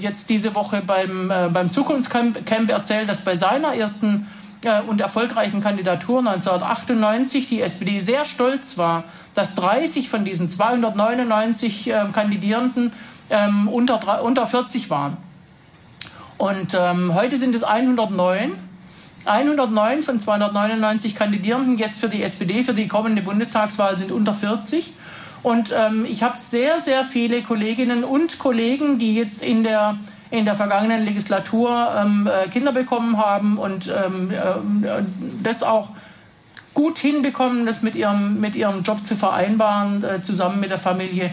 [0.00, 4.26] jetzt diese Woche beim, äh, beim Zukunftscamp erzählt, dass bei seiner ersten
[4.64, 9.04] äh, und erfolgreichen Kandidatur 1998 die SPD sehr stolz war,
[9.34, 12.92] dass 30 von diesen 299 äh, Kandidierenden
[13.30, 15.16] ähm, unter, unter 40 waren.
[16.38, 18.52] Und ähm, heute sind es 109.
[19.24, 24.92] 109 von 299 Kandidierenden jetzt für die SPD für die kommende Bundestagswahl sind unter 40.
[25.42, 29.98] Und ähm, ich habe sehr, sehr viele Kolleginnen und Kollegen, die jetzt in der
[30.32, 35.02] in der vergangenen Legislatur ähm, äh, Kinder bekommen haben und ähm, äh,
[35.42, 35.90] das auch
[36.72, 41.32] gut hinbekommen, das mit ihrem, mit ihrem Job zu vereinbaren, äh, zusammen mit der Familie.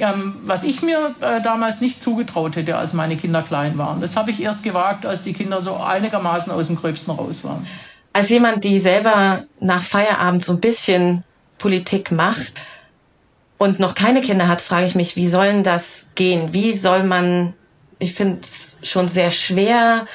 [0.00, 4.00] Ähm, was ich mir äh, damals nicht zugetraut hätte, als meine Kinder klein waren.
[4.00, 7.66] Das habe ich erst gewagt, als die Kinder so einigermaßen aus dem Gröbsten raus waren.
[8.14, 11.22] Als jemand, die selber nach Feierabend so ein bisschen
[11.58, 12.54] Politik macht,
[13.58, 16.52] und noch keine Kinder hat, frage ich mich, wie soll das gehen?
[16.52, 17.54] Wie soll man,
[17.98, 20.06] ich finde es schon sehr schwer,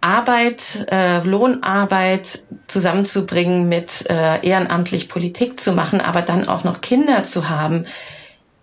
[0.00, 7.24] Arbeit, äh, Lohnarbeit zusammenzubringen mit äh, ehrenamtlich Politik zu machen, aber dann auch noch Kinder
[7.24, 7.86] zu haben.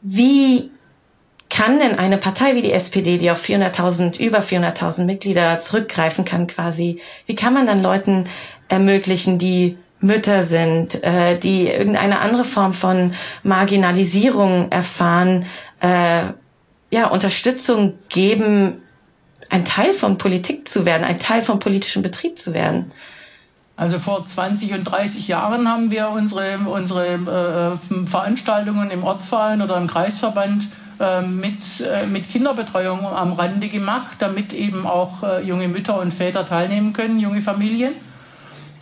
[0.02, 0.72] Wie
[1.50, 6.48] kann denn eine Partei wie die SPD, die auf 400.000, über 400.000 Mitglieder zurückgreifen kann
[6.48, 8.26] quasi, wie kann man dann Leuten
[8.70, 15.46] ermöglichen, die Mütter sind, äh, die irgendeine andere Form von Marginalisierung erfahren,
[15.80, 16.24] äh,
[16.92, 18.82] ja, Unterstützung geben,
[19.50, 22.86] ein Teil von Politik zu werden, ein Teil vom politischen Betrieb zu werden.
[23.76, 29.78] Also vor 20 und 30 Jahren haben wir unsere, unsere äh, Veranstaltungen im Ortsverein oder
[29.78, 30.68] im Kreisverband
[31.00, 36.14] äh, mit, äh, mit Kinderbetreuung am Rande gemacht, damit eben auch äh, junge Mütter und
[36.14, 37.94] Väter teilnehmen können, junge Familien.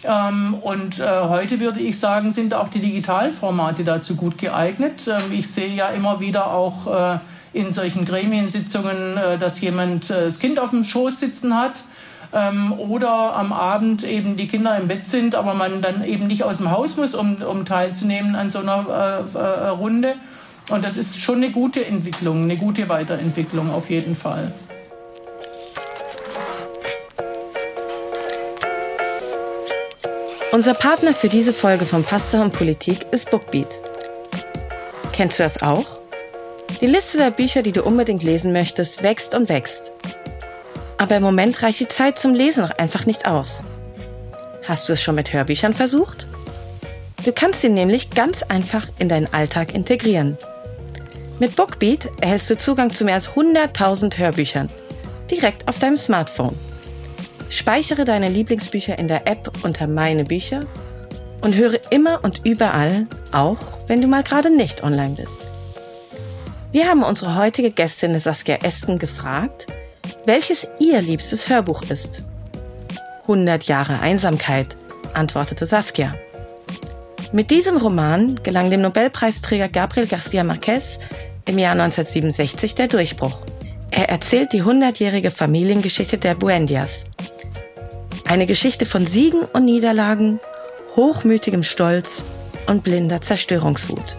[0.04, 5.08] Ähm, und äh, heute würde ich sagen, sind auch die Digitalformate dazu gut geeignet.
[5.08, 7.20] Ähm, ich sehe ja immer wieder auch äh,
[7.54, 11.82] in solchen Gremiensitzungen, äh, dass jemand äh, das Kind auf dem Schoß sitzen hat.
[12.32, 16.43] Ähm, oder am Abend eben die Kinder im Bett sind, aber man dann eben nicht
[16.43, 20.16] aus dem Haus muss, um, um teilzunehmen an so einer äh, äh, Runde.
[20.70, 24.54] Und das ist schon eine gute Entwicklung, eine gute Weiterentwicklung auf jeden Fall.
[30.52, 33.82] Unser Partner für diese Folge von Pasta und Politik ist Bookbeat.
[35.12, 35.86] Kennst du das auch?
[36.82, 39.91] Die Liste der Bücher, die du unbedingt lesen möchtest, wächst und wächst.
[40.97, 43.64] Aber im Moment reicht die Zeit zum Lesen noch einfach nicht aus.
[44.68, 46.26] Hast du es schon mit Hörbüchern versucht?
[47.24, 50.36] Du kannst sie nämlich ganz einfach in deinen Alltag integrieren.
[51.38, 54.68] Mit Bookbeat erhältst du Zugang zu mehr als 100.000 Hörbüchern
[55.30, 56.58] direkt auf deinem Smartphone.
[57.50, 60.62] Speichere deine Lieblingsbücher in der App unter Meine Bücher
[61.41, 65.50] und höre immer und überall, auch wenn du mal gerade nicht online bist.
[66.72, 69.66] Wir haben unsere heutige Gästin Saskia Esken gefragt,
[70.26, 72.22] welches ihr liebstes Hörbuch ist.
[73.24, 74.76] 100 Jahre Einsamkeit,
[75.14, 76.14] antwortete Saskia.
[77.32, 81.00] Mit diesem Roman gelang dem Nobelpreisträger Gabriel García Márquez
[81.45, 83.39] im Jahr 1967 der Durchbruch.
[83.91, 87.06] Er erzählt die hundertjährige Familiengeschichte der Buendias,
[88.30, 90.40] eine Geschichte von Siegen und Niederlagen,
[90.96, 92.24] hochmütigem Stolz
[92.68, 94.18] und blinder Zerstörungswut.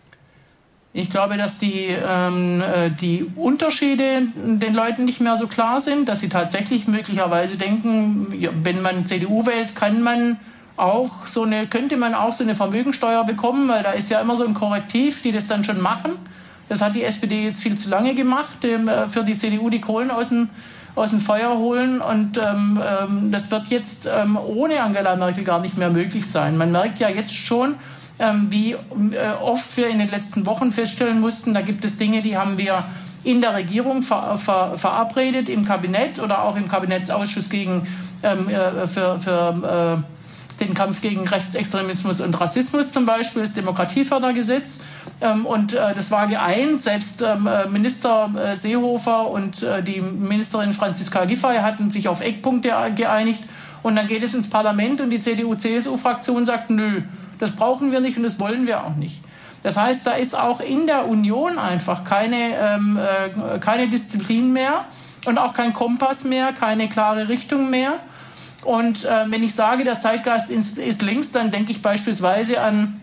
[0.97, 6.09] Ich glaube, dass die, ähm, äh, die Unterschiede den Leuten nicht mehr so klar sind,
[6.09, 8.29] dass sie tatsächlich möglicherweise denken,
[8.63, 10.39] wenn man CDU wählt, kann man
[10.77, 14.37] auch so eine, könnte man auch so eine Vermögensteuer bekommen, weil da ist ja immer
[14.37, 16.13] so ein Korrektiv, die das dann schon machen.
[16.69, 19.81] Das hat die SPD jetzt viel zu lange gemacht, ähm, äh, für die CDU die
[19.81, 20.49] Kohlen aus dem,
[20.95, 22.01] aus dem Feuer holen.
[22.03, 26.57] Und ähm, ähm, das wird jetzt ähm, ohne Angela Merkel gar nicht mehr möglich sein.
[26.57, 27.75] Man merkt ja jetzt schon,
[28.19, 28.77] wie äh,
[29.43, 32.85] oft wir in den letzten Wochen feststellen mussten, da gibt es Dinge, die haben wir
[33.25, 37.87] in der Regierung ver, ver, verabredet, im Kabinett oder auch im Kabinettsausschuss gegen,
[38.23, 40.03] ähm, äh, für, für
[40.61, 44.85] äh, den Kampf gegen Rechtsextremismus und Rassismus zum Beispiel, das Demokratiefördergesetz.
[45.21, 46.81] Ähm, und äh, das war geeint.
[46.81, 52.73] Selbst ähm, äh, Minister äh, Seehofer und die Ministerin Franziska Giffey hatten sich auf Eckpunkte
[52.95, 53.45] geeinigt.
[53.83, 57.03] Und dann geht es ins Parlament und die CDU-CSU-Fraktion sagt, nö,
[57.39, 59.20] das brauchen wir nicht und das wollen wir auch nicht.
[59.62, 64.85] Das heißt, da ist auch in der Union einfach keine, ähm, äh, keine Disziplin mehr
[65.26, 67.95] und auch kein Kompass mehr, keine klare Richtung mehr.
[68.64, 73.01] Und äh, wenn ich sage, der Zeitgeist ist, ist links, dann denke ich beispielsweise an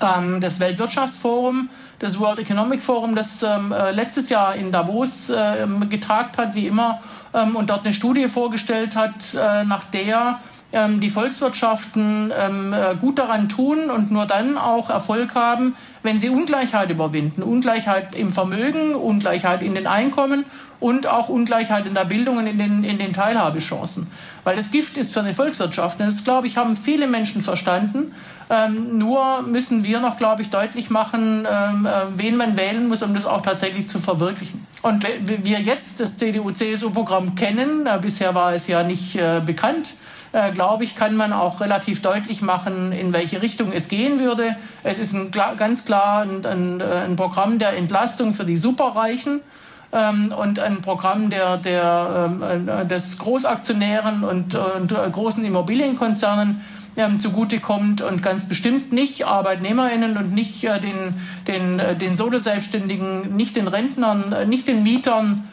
[0.00, 5.66] ähm, das Weltwirtschaftsforum, das World Economic Forum, das ähm, äh, letztes Jahr in Davos äh,
[5.88, 7.00] getagt hat, wie immer,
[7.34, 10.40] ähm, und dort eine Studie vorgestellt hat, äh, nach der
[10.72, 16.18] ähm, die Volkswirtschaften ähm, äh, gut daran tun und nur dann auch Erfolg haben, wenn
[16.18, 17.42] sie Ungleichheit überwinden.
[17.42, 20.44] Ungleichheit im Vermögen, Ungleichheit in den Einkommen
[20.80, 24.08] und auch Ungleichheit in der Bildung und in den, in den Teilhabechancen.
[24.44, 26.00] Weil das Gift ist für eine Volkswirtschaft.
[26.00, 28.12] Das, glaube ich, haben viele Menschen verstanden.
[28.50, 33.02] Ähm, nur müssen wir noch, glaube ich, deutlich machen, ähm, äh, wen man wählen muss,
[33.02, 34.66] um das auch tatsächlich zu verwirklichen.
[34.82, 39.94] Und wir jetzt das CDU-CSU-Programm kennen, äh, bisher war es ja nicht äh, bekannt,
[40.32, 44.56] äh, glaube ich, kann man auch relativ deutlich machen, in welche Richtung es gehen würde.
[44.82, 49.40] Es ist ein, ganz klar ein, ein, äh, ein, Programm der Entlastung für die Superreichen
[49.92, 56.62] ähm, und ein Programm der, der, ähm, äh, des Großaktionären und, und großen Immobilienkonzernen
[56.96, 61.14] ähm, zugutekommt und ganz bestimmt nicht ArbeitnehmerInnen und nicht den,
[61.46, 65.46] den, den Solo-Selbstständigen, nicht den Rentnern, nicht den Mietern,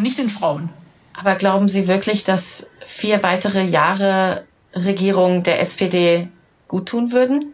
[0.00, 0.70] nicht den Frauen.
[1.18, 6.28] Aber glauben Sie wirklich, dass vier weitere Jahre Regierung der SPD
[6.68, 7.52] gut tun würden?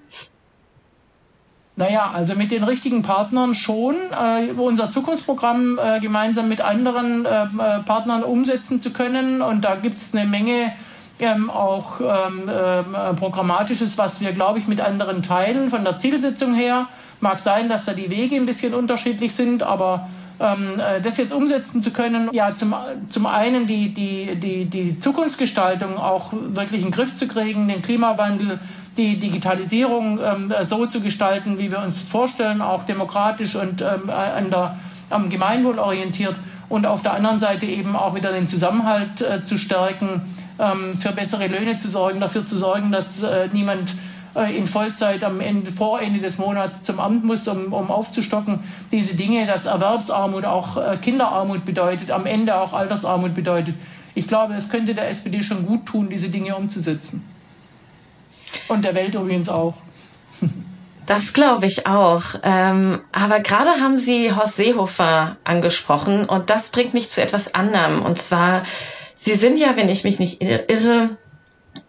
[1.79, 7.45] Naja, also mit den richtigen Partnern schon, äh, unser Zukunftsprogramm äh, gemeinsam mit anderen äh,
[7.45, 9.43] äh Partnern umsetzen zu können.
[9.43, 10.73] Und da gibt es eine Menge
[11.21, 15.69] ähm, auch ähm, äh, Programmatisches, was wir, glaube ich, mit anderen teilen.
[15.69, 16.89] Von der Zielsetzung her
[17.21, 21.81] mag sein, dass da die Wege ein bisschen unterschiedlich sind, aber ähm, das jetzt umsetzen
[21.81, 22.75] zu können, ja, zum,
[23.09, 27.81] zum einen die, die, die, die Zukunftsgestaltung auch wirklich in den Griff zu kriegen, den
[27.81, 28.61] Klimawandel,
[28.97, 34.11] die Digitalisierung ähm, so zu gestalten, wie wir uns das vorstellen, auch demokratisch und ähm,
[34.11, 34.77] an der
[35.11, 36.35] am Gemeinwohl orientiert
[36.69, 40.23] und auf der anderen Seite eben auch wieder den Zusammenhalt äh, zu stärken,
[40.59, 43.95] ähm, für bessere Löhne zu sorgen, dafür zu sorgen, dass äh, niemand äh,
[44.45, 48.61] in Vollzeit am Ende, vor Ende des Monats zum Amt muss, um, um aufzustocken.
[48.93, 53.75] Diese Dinge, dass Erwerbsarmut auch äh, Kinderarmut bedeutet, am Ende auch Altersarmut bedeutet.
[54.15, 57.25] Ich glaube, es könnte der SPD schon gut tun, diese Dinge umzusetzen.
[58.69, 59.75] Und der Welt übrigens auch.
[61.07, 62.23] Das glaube ich auch.
[62.43, 68.03] Ähm, aber gerade haben Sie Horst Seehofer angesprochen und das bringt mich zu etwas anderem.
[68.03, 68.65] Und zwar,
[69.15, 71.11] Sie sind ja, wenn ich mich nicht irre,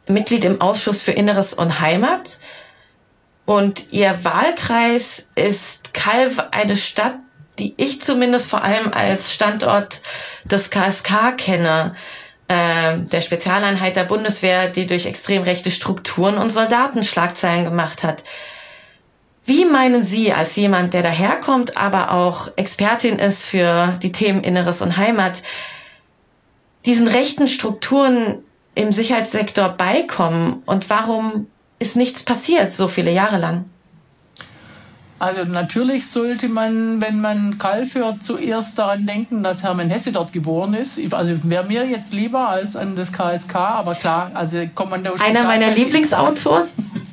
[0.07, 2.39] Mitglied im Ausschuss für Inneres und Heimat.
[3.45, 7.15] Und Ihr Wahlkreis ist Kalv, eine Stadt,
[7.59, 10.01] die ich zumindest vor allem als Standort
[10.45, 11.95] des KSK kenne,
[12.47, 18.23] äh, der Spezialeinheit der Bundeswehr, die durch extrem rechte Strukturen und Soldaten Schlagzeilen gemacht hat.
[19.45, 24.81] Wie meinen Sie als jemand, der daherkommt, aber auch Expertin ist für die Themen Inneres
[24.81, 25.41] und Heimat,
[26.85, 28.43] diesen rechten Strukturen
[28.77, 31.47] im Sicherheitssektor beikommen und warum
[31.79, 33.65] ist nichts passiert so viele Jahre lang?
[35.19, 40.31] Also natürlich sollte man, wenn man Kalf hört, zuerst daran denken, dass Hermann Hesse dort
[40.31, 40.99] geboren ist.
[41.11, 45.15] Also wäre mir jetzt lieber als an das KSK, aber klar, also Kommando.
[45.19, 46.67] Einer meiner Lieblingsautoren.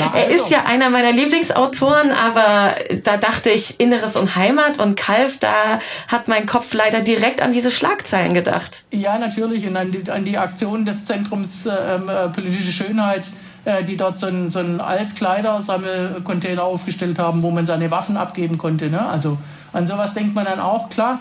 [0.00, 0.54] Na, er ist also.
[0.54, 2.74] ja einer meiner Lieblingsautoren, aber
[3.04, 5.78] da dachte ich Inneres und Heimat und Kalf, da
[6.08, 8.84] hat mein Kopf leider direkt an diese Schlagzeilen gedacht.
[8.90, 13.28] Ja, natürlich und an die, an die Aktion des Zentrums ähm, äh, politische Schönheit
[13.64, 18.56] äh, die dort so einen, so einen Altkleidersammelcontainer aufgestellt haben, wo man seine Waffen abgeben
[18.56, 18.88] konnte.
[18.88, 19.06] Ne?
[19.06, 19.36] Also
[19.72, 21.20] an sowas denkt man dann auch, klar.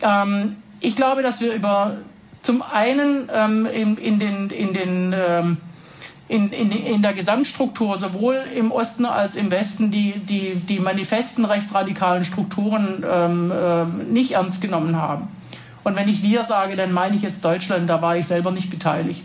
[0.00, 1.96] Ähm, ich glaube, dass wir über
[2.42, 5.56] zum einen ähm, in, in den, in den ähm,
[6.28, 11.44] in, in, in der Gesamtstruktur, sowohl im Osten als im Westen, die, die, die manifesten
[11.44, 15.28] rechtsradikalen Strukturen ähm, äh, nicht ernst genommen haben.
[15.84, 18.70] Und wenn ich wir sage, dann meine ich jetzt Deutschland, da war ich selber nicht
[18.70, 19.24] beteiligt.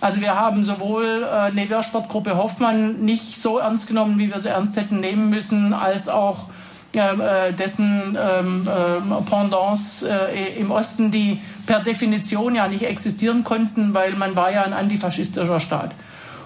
[0.00, 4.48] Also wir haben sowohl äh, eine Wehrsportgruppe Hoffmann nicht so ernst genommen, wie wir sie
[4.48, 6.48] ernst hätten nehmen müssen, als auch
[6.94, 13.94] äh, dessen ähm, äh, Pendants äh, im Osten, die per Definition ja nicht existieren konnten,
[13.94, 15.94] weil man war ja ein antifaschistischer Staat.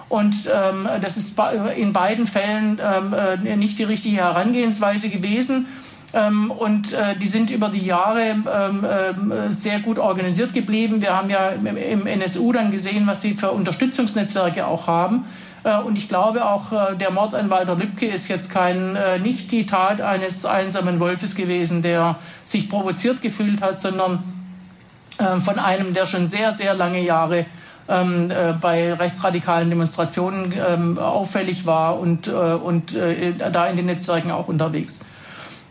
[0.09, 1.39] Und ähm, das ist
[1.77, 5.67] in beiden Fällen ähm, äh, nicht die richtige Herangehensweise gewesen.
[6.13, 11.01] Ähm, und äh, die sind über die Jahre ähm, äh, sehr gut organisiert geblieben.
[11.01, 15.25] Wir haben ja im, NSU dann gesehen, was die für Unterstützungsnetzwerke auch haben.
[15.63, 19.19] Äh, und ich glaube auch, äh, der Mord an Walter Lübcke ist jetzt kein, äh,
[19.19, 24.23] nicht die Tat eines einsamen Wolfes gewesen, der sich provoziert gefühlt hat, sondern
[25.19, 27.45] äh, von einem, der schon sehr, sehr lange Jahre
[27.89, 33.87] ähm, äh, bei rechtsradikalen Demonstrationen ähm, auffällig war und, äh, und äh, da in den
[33.87, 35.01] Netzwerken auch unterwegs.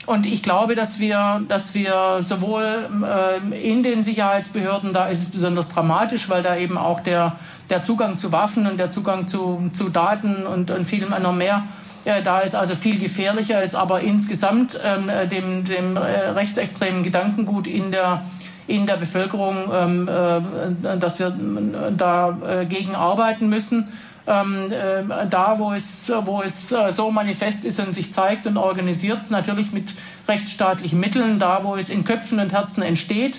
[0.07, 5.31] Und ich glaube, dass wir, dass wir sowohl äh, in den Sicherheitsbehörden, da ist es
[5.31, 7.37] besonders dramatisch, weil da eben auch der,
[7.69, 11.65] der Zugang zu Waffen und der Zugang zu, zu Daten und, und vielem anderen mehr
[12.05, 17.67] äh, da ist also viel gefährlicher, ist aber insgesamt ähm, dem, dem äh, rechtsextremen Gedankengut
[17.67, 18.23] in der,
[18.69, 21.35] in der Bevölkerung, ähm, äh, dass wir
[21.97, 23.89] dagegen arbeiten müssen
[24.29, 28.57] ähm, äh, da, wo es, wo es äh, so manifest ist und sich zeigt und
[28.57, 29.95] organisiert, natürlich mit
[30.29, 33.39] rechtsstaatlichen Mitteln, da, wo es in Köpfen und Herzen entsteht,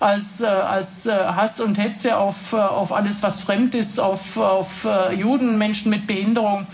[0.00, 4.38] als, äh, als äh, Hass und Hetze auf, äh, auf alles, was fremd ist, auf,
[4.38, 6.66] auf äh, Juden, Menschen mit Behinderung.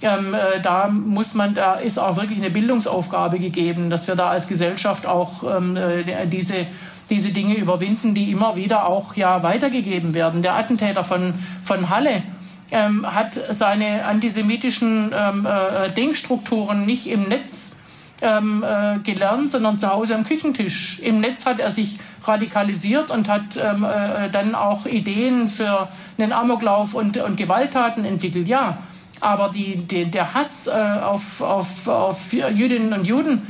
[0.00, 4.30] Ähm, äh, da muss man, da ist auch wirklich eine Bildungsaufgabe gegeben, dass wir da
[4.30, 6.66] als Gesellschaft auch ähm, äh, diese
[7.10, 10.42] diese Dinge überwinden, die immer wieder auch ja weitergegeben werden.
[10.42, 12.22] Der Attentäter von, von Halle,
[12.70, 17.76] ähm, hat seine antisemitischen ähm, äh, Denkstrukturen nicht im Netz
[18.20, 20.98] ähm, äh, gelernt, sondern zu Hause am Küchentisch.
[21.00, 25.88] Im Netz hat er sich radikalisiert und hat ähm, äh, dann auch Ideen für
[26.18, 28.48] einen Amoklauf und, und Gewalttaten entwickelt.
[28.48, 28.78] Ja,
[29.20, 33.46] aber die, die, der Hass äh, auf, auf, auf Jüdinnen und Juden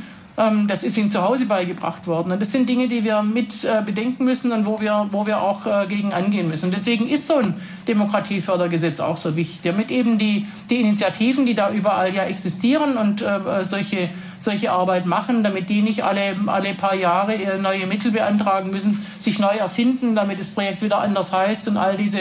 [0.67, 2.31] das ist ihnen zu Hause beigebracht worden.
[2.31, 5.41] Und das sind Dinge, die wir mit äh, bedenken müssen und wo wir, wo wir
[5.41, 6.67] auch äh, gegen angehen müssen.
[6.67, 7.55] Und deswegen ist so ein
[7.89, 13.21] Demokratiefördergesetz auch so wichtig, damit eben die, die Initiativen, die da überall ja existieren und
[13.21, 14.09] äh, solche,
[14.39, 19.39] solche Arbeit machen, damit die nicht alle, alle paar Jahre neue Mittel beantragen müssen, sich
[19.39, 22.19] neu erfinden, damit das Projekt wieder anders heißt und all diese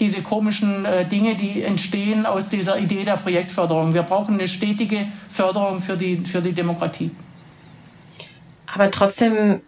[0.00, 3.94] diese komischen Dinge, die entstehen aus dieser Idee der Projektförderung.
[3.94, 7.12] Wir brauchen eine stetige Förderung für die, für die Demokratie.
[8.74, 9.60] Aber trotzdem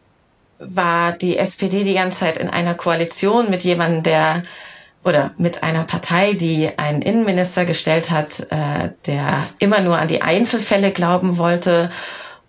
[0.59, 4.43] war die SPD die ganze Zeit in einer Koalition mit jemandem, der
[5.05, 10.23] oder mit einer Partei, die einen Innenminister gestellt hat, äh, der immer nur an die
[10.23, 11.91] Einzelfälle glauben wollte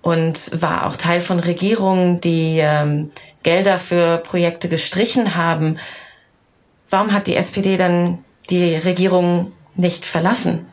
[0.02, 3.10] und war auch Teil von Regierungen, die ähm,
[3.44, 5.78] Gelder für Projekte gestrichen haben.
[6.90, 10.68] Warum hat die SPD dann die Regierung nicht verlassen?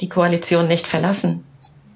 [0.00, 1.44] Die Koalition nicht verlassen?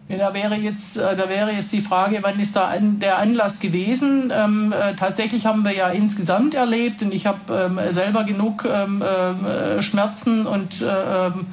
[0.06, 3.18] Ja, da wäre jetzt, äh, da wäre jetzt die Frage, wann ist da an, der
[3.18, 4.30] Anlass gewesen?
[4.36, 9.00] Ähm, äh, tatsächlich haben wir ja insgesamt erlebt, und ich habe ähm, selber genug ähm,
[9.00, 11.46] äh, Schmerzen und äh, ähm,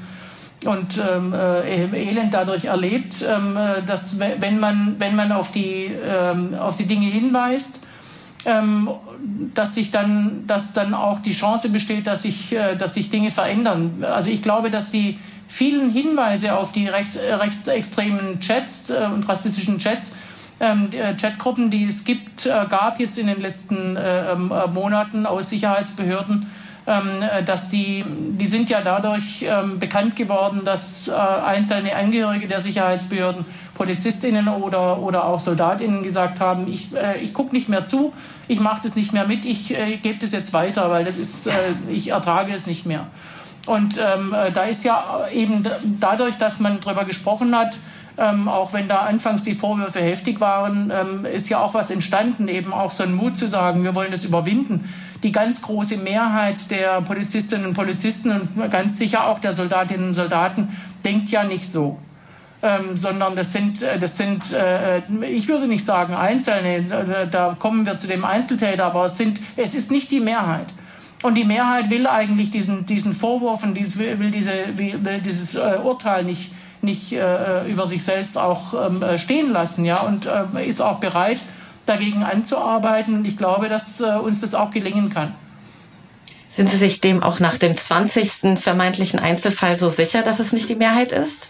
[0.63, 5.89] und ähm, äh, Elend dadurch erlebt, ähm, äh, dass wenn man wenn man auf die
[6.05, 7.79] ähm, auf die Dinge hinweist,
[9.53, 14.03] dass sich dann dass dann auch die Chance besteht, dass sich dass sich Dinge verändern.
[14.03, 15.19] Also ich glaube, dass die
[15.51, 20.15] vielen Hinweise auf die rechts, äh, rechtsextremen Chats äh, und rassistischen Chats,
[20.61, 24.67] ähm, äh, Chatgruppen, die es gibt, äh, gab jetzt in den letzten äh, ähm, äh,
[24.71, 26.49] Monaten aus Sicherheitsbehörden,
[26.87, 27.05] ähm,
[27.45, 33.45] dass die, die sind ja dadurch ähm, bekannt geworden, dass einzelne Angehörige der Sicherheitsbehörden,
[33.75, 36.89] Polizistinnen oder, oder auch Soldatinnen gesagt haben, ich,
[37.21, 38.13] ich gucke nicht mehr zu,
[38.47, 39.69] ich mache das nicht mehr mit, ich
[40.01, 41.49] gebe das jetzt weiter, weil das ist,
[41.89, 43.07] ich ertrage es nicht mehr.
[43.65, 45.65] Und ähm, äh, da ist ja eben
[45.99, 47.75] dadurch, dass man darüber gesprochen hat,
[48.17, 52.47] ähm, auch wenn da anfangs die Vorwürfe heftig waren, ähm, ist ja auch was entstanden,
[52.47, 54.91] eben auch so ein Mut zu sagen, wir wollen das überwinden.
[55.23, 60.13] Die ganz große Mehrheit der Polizistinnen und Polizisten und ganz sicher auch der Soldatinnen und
[60.13, 61.99] Soldaten denkt ja nicht so.
[62.63, 67.87] Ähm, sondern das sind, äh, das sind äh, ich würde nicht sagen Einzelne, da kommen
[67.87, 70.67] wir zu dem Einzeltäter, aber es, sind, es ist nicht die Mehrheit.
[71.21, 75.77] Und die Mehrheit will eigentlich diesen, diesen Vorwurf und dies, will, diese, will dieses äh,
[75.83, 76.51] Urteil nicht,
[76.81, 80.99] nicht äh, über sich selbst auch ähm, äh, stehen lassen ja, und äh, ist auch
[80.99, 81.41] bereit,
[81.85, 83.15] dagegen anzuarbeiten.
[83.15, 85.35] Und ich glaube, dass äh, uns das auch gelingen kann.
[86.49, 88.59] Sind Sie sich dem auch nach dem 20.
[88.59, 91.47] vermeintlichen Einzelfall so sicher, dass es nicht die Mehrheit ist?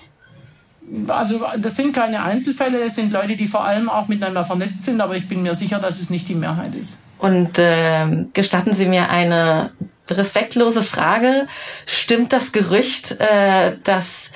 [1.08, 5.00] Also das sind keine Einzelfälle, es sind Leute, die vor allem auch miteinander vernetzt sind,
[5.00, 7.00] aber ich bin mir sicher, dass es nicht die Mehrheit ist.
[7.22, 9.70] Und äh, gestatten Sie mir eine
[10.10, 11.48] respektlose Frage.
[11.86, 14.32] Stimmt das Gerücht, äh, dass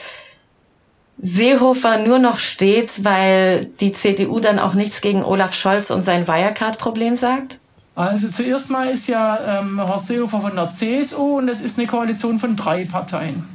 [1.17, 6.27] Seehofer nur noch steht, weil die CDU dann auch nichts gegen Olaf Scholz und sein
[6.27, 7.59] Wirecard-Problem sagt?
[7.95, 11.87] Also zuerst mal ist ja ähm, Horst Seehofer von der CSU und es ist eine
[11.87, 13.47] Koalition von drei Parteien.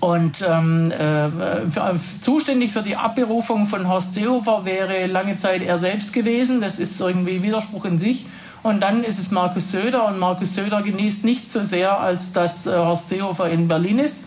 [0.00, 5.76] Und ähm, äh, für, zuständig für die Abberufung von Horst Seehofer wäre lange Zeit er
[5.76, 6.62] selbst gewesen.
[6.62, 8.24] Das ist irgendwie Widerspruch in sich.
[8.62, 12.66] Und dann ist es Markus Söder und Markus Söder genießt nicht so sehr, als dass
[12.66, 14.26] äh, Horst Seehofer in Berlin ist.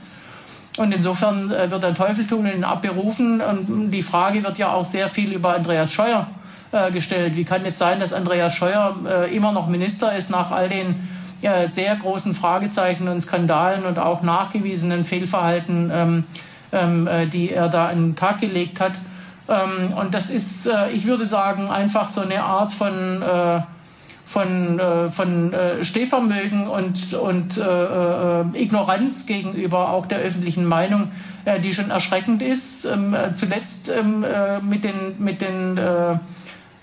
[0.77, 3.41] Und insofern äh, wird ein Teufel tun und ihn abberufen.
[3.41, 6.27] Und die Frage wird ja auch sehr viel über Andreas Scheuer
[6.71, 7.35] äh, gestellt.
[7.35, 10.95] Wie kann es sein, dass Andreas Scheuer äh, immer noch Minister ist nach all den
[11.41, 16.23] ja, sehr großen Fragezeichen und Skandalen und auch nachgewiesenen Fehlverhalten, ähm,
[16.71, 18.93] ähm, äh, die er da an den Tag gelegt hat.
[19.47, 23.61] Ähm, und das ist, äh, ich würde sagen, einfach so eine Art von, äh,
[24.33, 31.11] von, äh, von äh, Stehvermögen und, und äh, Ignoranz gegenüber auch der öffentlichen Meinung,
[31.63, 32.85] die schon erschreckend ist.
[32.85, 34.25] Ähm, zuletzt ähm,
[34.67, 35.77] mit den, mit den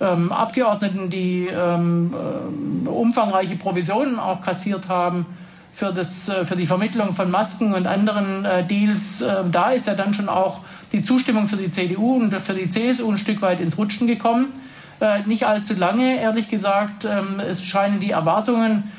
[0.00, 5.26] ähm, Abgeordneten, die ähm, äh, umfangreiche Provisionen auch kassiert haben
[5.72, 9.22] für, das, äh, für die Vermittlung von Masken und anderen äh, Deals.
[9.22, 10.60] Äh, da ist ja dann schon auch
[10.92, 14.52] die Zustimmung für die CDU und für die CSU ein Stück weit ins Rutschen gekommen.
[15.00, 17.06] Äh, nicht allzu lange, ehrlich gesagt.
[17.06, 18.92] Ähm, es scheinen die Erwartungen,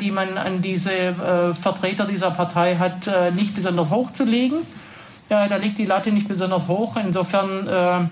[0.00, 4.56] die man an diese äh, Vertreter dieser Partei hat, nicht besonders hoch zu legen.
[5.28, 6.96] da liegt die Latte nicht besonders hoch.
[6.96, 8.10] Insofern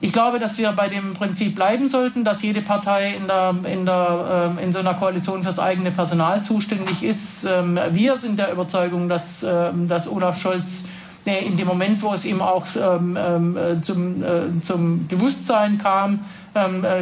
[0.00, 3.84] ich glaube, dass wir bei dem Prinzip bleiben sollten, dass jede Partei in, der, in,
[3.84, 7.44] der, ähm, in so einer Koalition fürs eigene Personal zuständig ist.
[7.44, 10.88] Ähm, wir sind der Überzeugung, dass, dass Olaf Scholz äh,
[11.26, 16.20] in dem Moment, wo es ihm auch äh, zum, äh, zum Bewusstsein kam,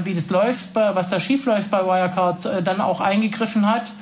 [0.03, 3.93] wie das läuft, was da schief läuft bei Wirecard, dann auch eingegriffen hat.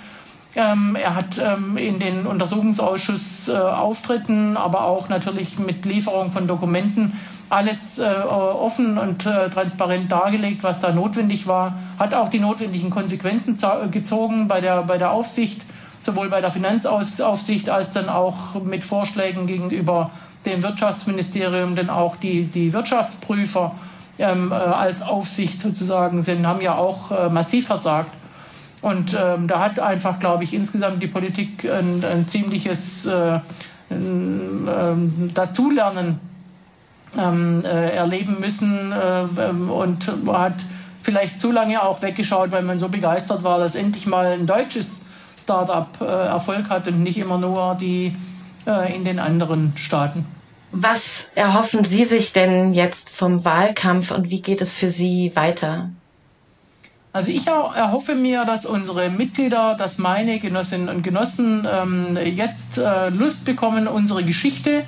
[0.55, 6.47] Ähm, er hat ähm, in den Untersuchungsausschuss äh, Auftritten, aber auch natürlich mit Lieferung von
[6.47, 7.19] Dokumenten
[7.49, 12.91] alles äh, offen und äh, transparent dargelegt, was da notwendig war, hat auch die notwendigen
[12.91, 13.59] Konsequenzen
[13.91, 15.63] gezogen bei der, bei der Aufsicht,
[16.05, 20.11] sowohl bei der Finanzaufsicht als dann auch mit Vorschlägen gegenüber
[20.45, 23.75] dem Wirtschaftsministerium, denn auch die, die Wirtschaftsprüfer
[24.19, 28.13] ähm, äh, als Aufsicht sozusagen sind, haben ja auch äh, massiv versagt.
[28.81, 33.39] Und ähm, da hat einfach, glaube ich, insgesamt die Politik ein, ein ziemliches äh,
[33.91, 36.19] ein, ähm, Dazulernen
[37.17, 40.55] ähm, äh, erleben müssen äh, ähm, und hat
[41.01, 45.07] vielleicht zu lange auch weggeschaut, weil man so begeistert war, dass endlich mal ein deutsches
[45.43, 48.15] Start-up äh, Erfolg hat und nicht immer nur die
[48.67, 50.27] äh, in den anderen Staaten.
[50.71, 55.91] Was erhoffen Sie sich denn jetzt vom Wahlkampf und wie geht es für Sie weiter?
[57.13, 63.11] Also ich erhoffe mir, dass unsere Mitglieder, dass meine Genossinnen und Genossen ähm, jetzt äh,
[63.11, 64.85] Lust bekommen, unsere Geschichte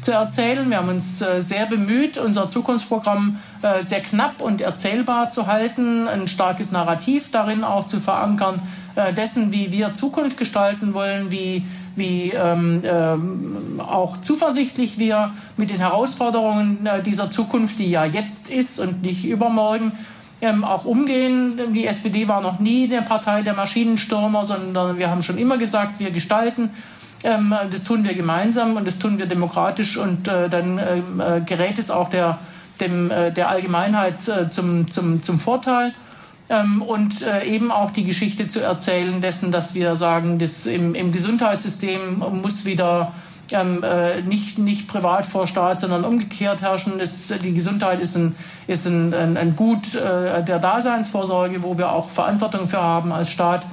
[0.00, 0.68] zu erzählen.
[0.70, 6.08] Wir haben uns äh, sehr bemüht, unser Zukunftsprogramm äh, sehr knapp und erzählbar zu halten,
[6.08, 8.60] ein starkes Narrativ darin auch zu verankern,
[8.94, 11.64] äh, dessen, wie wir Zukunft gestalten wollen, wie,
[11.96, 18.78] wie ähm, äh, auch zuversichtlich wir mit den Herausforderungen dieser Zukunft, die ja jetzt ist
[18.78, 19.92] und nicht übermorgen,
[20.40, 21.58] ähm, auch umgehen.
[21.74, 25.98] Die SPD war noch nie eine Partei der Maschinenstürmer, sondern wir haben schon immer gesagt,
[25.98, 26.70] wir gestalten.
[27.24, 31.40] Ähm, das tun wir gemeinsam und das tun wir demokratisch und äh, dann ähm, äh,
[31.40, 32.38] gerät es auch der,
[32.80, 35.92] dem, äh, der Allgemeinheit äh, zum, zum, zum Vorteil.
[36.50, 40.94] Ähm, und äh, eben auch die Geschichte zu erzählen dessen, dass wir sagen, das im,
[40.94, 43.12] im Gesundheitssystem muss wieder
[43.50, 47.00] ähm, äh, nicht, nicht privat vor Staat, sondern umgekehrt herrschen.
[47.00, 48.34] Es, die Gesundheit ist ein,
[48.66, 53.30] ist ein, ein, ein Gut äh, der Daseinsvorsorge, wo wir auch Verantwortung für haben als
[53.30, 53.66] Staat.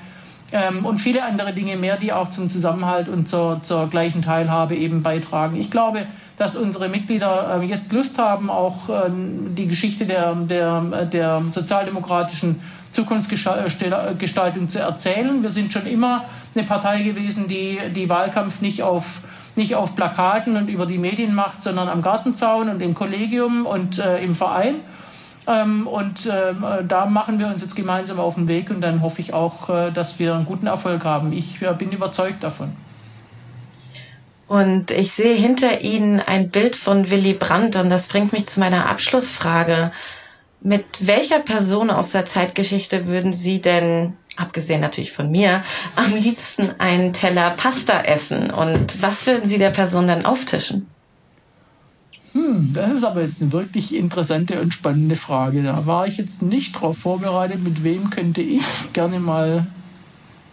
[0.56, 4.76] Ähm, und viele andere Dinge mehr, die auch zum Zusammenhalt und zur, zur gleichen Teilhabe
[4.76, 5.58] eben beitragen.
[5.58, 6.06] Ich glaube,
[6.38, 10.82] dass unsere Mitglieder äh, jetzt Lust haben, auch äh, die Geschichte der, der,
[11.12, 12.62] der sozialdemokratischen
[12.94, 15.44] Zukunftsgestaltung zu erzählen.
[15.44, 16.24] Wir sind schon immer
[16.56, 19.24] eine Partei gewesen, die die Wahlkampf nicht auf
[19.58, 24.00] nicht auf Plakaten und über die Medien macht, sondern am Gartenzaun und im Kollegium und
[24.00, 24.76] äh, im Verein.
[25.48, 26.54] Ähm, und äh,
[26.88, 29.92] da machen wir uns jetzt gemeinsam auf den Weg und dann hoffe ich auch, äh,
[29.92, 31.32] dass wir einen guten Erfolg haben.
[31.34, 32.76] Ich äh, bin überzeugt davon.
[34.48, 38.60] Und ich sehe hinter Ihnen ein Bild von Willy Brandt und das bringt mich zu
[38.60, 39.92] meiner Abschlussfrage.
[40.62, 45.64] Mit welcher Person aus der Zeitgeschichte würden Sie denn abgesehen natürlich von mir,
[45.96, 48.52] am liebsten einen Teller Pasta essen?
[48.52, 50.88] Und was würden Sie der Person dann auftischen?
[52.36, 55.64] Hm, das ist aber jetzt eine wirklich interessante und spannende Frage.
[55.64, 58.62] Da war ich jetzt nicht drauf vorbereitet, mit wem könnte ich
[58.92, 59.66] gerne mal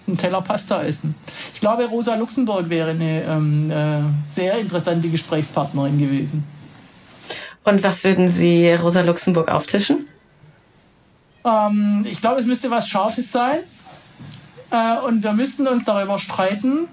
[0.06, 1.16] einen Teller Pasta essen.
[1.52, 6.44] Ich glaube, Rosa Luxemburg wäre eine ähm, äh, sehr interessante Gesprächspartnerin gewesen.
[7.64, 10.04] Und was würden Sie Rosa Luxemburg auftischen?
[11.44, 13.58] Ähm, ich glaube, es müsste was Scharfes sein.
[14.70, 16.86] Äh, und wir müssten uns darüber streiten,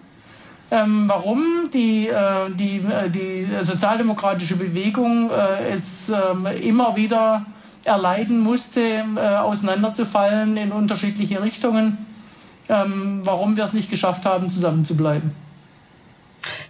[0.72, 7.45] ähm, warum die, äh, die, äh, die sozialdemokratische Bewegung äh, es ähm, immer wieder
[7.84, 11.97] erleiden musste, äh, auseinanderzufallen in unterschiedliche Richtungen,
[12.67, 15.32] ähm, warum wir es nicht geschafft haben, zusammenzubleiben.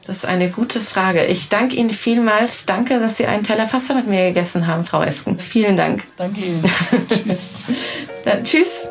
[0.08, 1.26] Das ist eine gute Frage.
[1.26, 2.66] Ich danke Ihnen vielmals.
[2.66, 5.38] Danke, dass Sie einen Teller Pasta mit mir gegessen haben, Frau Esken.
[5.38, 6.06] Vielen Dank.
[6.18, 6.64] Danke Ihnen.
[7.10, 7.60] tschüss.
[8.26, 8.89] Dann, tschüss.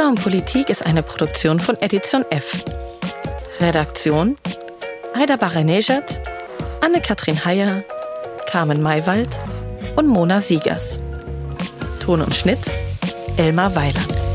[0.00, 2.64] Pasta und Politik ist eine Produktion von Edition F.
[3.60, 4.38] Redaktion
[5.14, 6.22] Aida Baranejad,
[6.80, 7.84] Anne-Kathrin Heyer,
[8.46, 9.28] Carmen Maywald
[9.96, 11.00] und Mona Siegers.
[12.00, 12.60] Ton und Schnitt
[13.36, 14.29] Elmar Weiland.